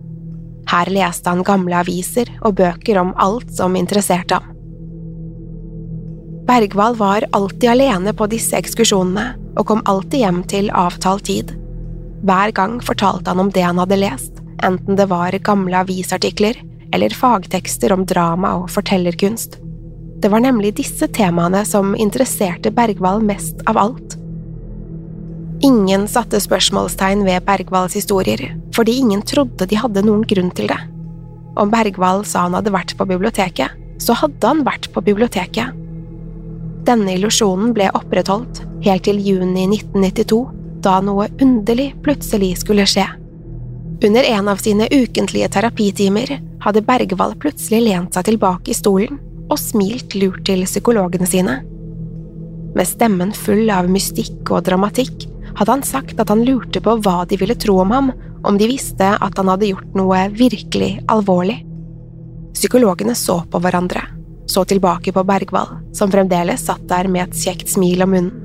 Her 0.72 0.90
leste 0.94 1.28
han 1.28 1.44
gamle 1.44 1.82
aviser 1.82 2.30
og 2.40 2.56
bøker 2.60 3.00
om 3.00 3.12
alt 3.20 3.50
som 3.52 3.76
interesserte 3.76 4.38
ham. 4.38 4.48
Bergwall 6.46 6.96
var 6.98 7.24
alltid 7.32 7.68
alene 7.70 8.12
på 8.16 8.26
disse 8.30 8.56
ekskursjonene 8.58 9.26
og 9.58 9.66
kom 9.68 9.82
alltid 9.86 10.24
hjem 10.24 10.40
til 10.50 10.70
avtalt 10.74 11.28
tid. 11.28 11.52
Hver 12.26 12.54
gang 12.54 12.80
fortalte 12.82 13.30
han 13.30 13.42
om 13.42 13.50
det 13.54 13.62
han 13.62 13.78
hadde 13.78 13.98
lest, 14.00 14.40
enten 14.62 14.98
det 14.98 15.06
var 15.10 15.36
gamle 15.46 15.84
avisartikler 15.84 16.58
eller 16.92 17.14
fagtekster 17.14 17.94
om 17.94 18.04
drama 18.06 18.56
og 18.60 18.70
fortellerkunst. 18.70 19.58
Det 20.22 20.30
var 20.30 20.42
nemlig 20.44 20.76
disse 20.78 21.08
temaene 21.10 21.64
som 21.66 21.96
interesserte 21.98 22.70
Bergwall 22.74 23.22
mest 23.26 23.62
av 23.66 23.78
alt. 23.78 24.18
Ingen 25.62 26.08
satte 26.10 26.40
spørsmålstegn 26.42 27.20
ved 27.22 27.44
Bergvalls 27.46 27.94
historier, 27.94 28.40
fordi 28.74 28.96
ingen 28.98 29.20
trodde 29.22 29.68
de 29.70 29.76
hadde 29.78 30.02
noen 30.02 30.24
grunn 30.26 30.50
til 30.58 30.66
det. 30.72 30.78
Om 31.54 31.70
Bergvall 31.70 32.24
sa 32.26 32.48
han 32.48 32.56
hadde 32.58 32.72
vært 32.74 32.96
på 32.98 33.06
biblioteket, 33.06 33.70
så 34.02 34.16
hadde 34.18 34.42
han 34.42 34.64
vært 34.66 34.88
på 34.90 35.04
biblioteket. 35.06 35.78
Denne 36.82 37.14
illusjonen 37.14 37.70
ble 37.76 37.92
opprettholdt 37.94 38.64
helt 38.82 39.06
til 39.06 39.22
juni 39.22 39.68
1992, 39.68 40.42
da 40.82 40.98
noe 41.04 41.28
underlig 41.38 41.92
plutselig 42.02 42.56
skulle 42.64 42.88
skje. 42.90 43.06
Under 44.02 44.26
en 44.26 44.50
av 44.50 44.58
sine 44.58 44.88
ukentlige 44.90 45.52
terapitimer 45.54 46.40
hadde 46.64 46.82
Bergvall 46.82 47.36
plutselig 47.38 47.84
lent 47.86 48.18
seg 48.18 48.32
tilbake 48.32 48.74
i 48.74 48.74
stolen 48.74 49.20
og 49.46 49.60
smilt 49.62 50.16
lurt 50.18 50.42
til 50.48 50.66
psykologene 50.66 51.28
sine. 51.28 51.60
Med 52.74 52.88
stemmen 52.88 53.30
full 53.36 53.70
av 53.70 53.86
mystikk 53.92 54.50
og 54.50 54.64
dramatikk 54.66 55.28
hadde 55.58 55.74
han 55.74 55.84
sagt 55.86 56.20
at 56.20 56.30
han 56.32 56.44
lurte 56.46 56.80
på 56.82 56.96
hva 57.04 57.22
de 57.28 57.38
ville 57.40 57.56
tro 57.58 57.78
om 57.82 57.92
ham 57.94 58.12
om 58.42 58.58
de 58.58 58.68
visste 58.70 59.06
at 59.14 59.38
han 59.38 59.50
hadde 59.52 59.70
gjort 59.70 59.94
noe 59.98 60.24
virkelig 60.34 60.96
alvorlig. 61.12 61.60
Psykologene 62.56 63.14
så 63.18 63.40
på 63.50 63.60
hverandre, 63.62 64.02
så 64.50 64.64
tilbake 64.68 65.14
på 65.14 65.24
Bergwall, 65.26 65.78
som 65.94 66.10
fremdeles 66.12 66.66
satt 66.66 66.84
der 66.90 67.08
med 67.08 67.28
et 67.28 67.44
kjekt 67.44 67.70
smil 67.72 68.04
om 68.04 68.12
munnen. 68.14 68.38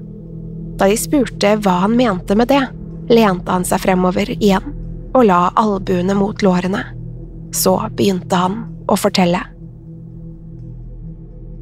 Da 0.77 0.85
de 0.85 0.97
spurte 0.99 1.55
hva 1.65 1.79
han 1.87 1.95
mente 1.97 2.35
med 2.37 2.51
det, 2.51 2.61
lente 3.09 3.49
han 3.49 3.65
seg 3.65 3.81
fremover 3.81 4.29
igjen 4.37 4.73
og 5.17 5.25
la 5.25 5.47
albuene 5.57 6.13
mot 6.13 6.43
lårene. 6.45 6.83
Så 7.55 7.73
begynte 7.97 8.37
han 8.37 8.59
å 8.85 8.97
fortelle. 8.99 9.41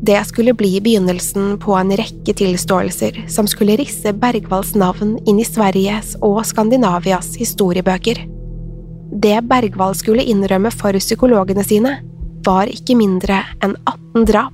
Det 0.01 0.25
skulle 0.27 0.53
bli 0.53 0.81
begynnelsen 0.81 1.60
på 1.60 1.75
en 1.75 1.91
rekke 1.97 2.34
tilståelser 2.34 3.25
som 3.31 3.47
skulle 3.47 3.77
risse 3.79 4.13
Bergvalls 4.13 4.75
navn 4.75 5.15
inn 5.25 5.39
i 5.39 5.47
Sveriges 5.47 6.15
og 6.21 6.41
Skandinavias 6.45 7.36
historiebøker. 7.39 8.25
Det 9.15 9.38
Bergvall 9.47 9.95
skulle 9.95 10.25
innrømme 10.27 10.71
for 10.73 10.97
psykologene 10.99 11.63
sine, 11.63 11.95
var 12.45 12.69
ikke 12.69 12.97
mindre 12.99 13.39
enn 13.63 13.77
18 13.88 14.27
drap, 14.29 14.53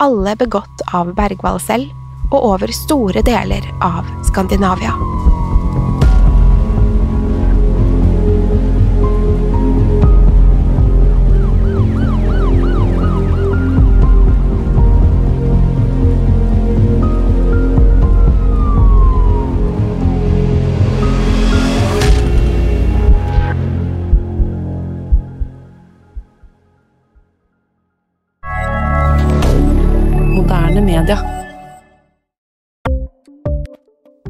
alle 0.00 0.36
begått 0.38 0.86
av 0.94 1.12
Bergvall 1.16 1.60
selv 1.60 1.90
og 2.32 2.38
over 2.54 2.72
store 2.74 3.22
deler 3.26 3.66
av 3.84 4.06
Skandinavia. 4.30 4.94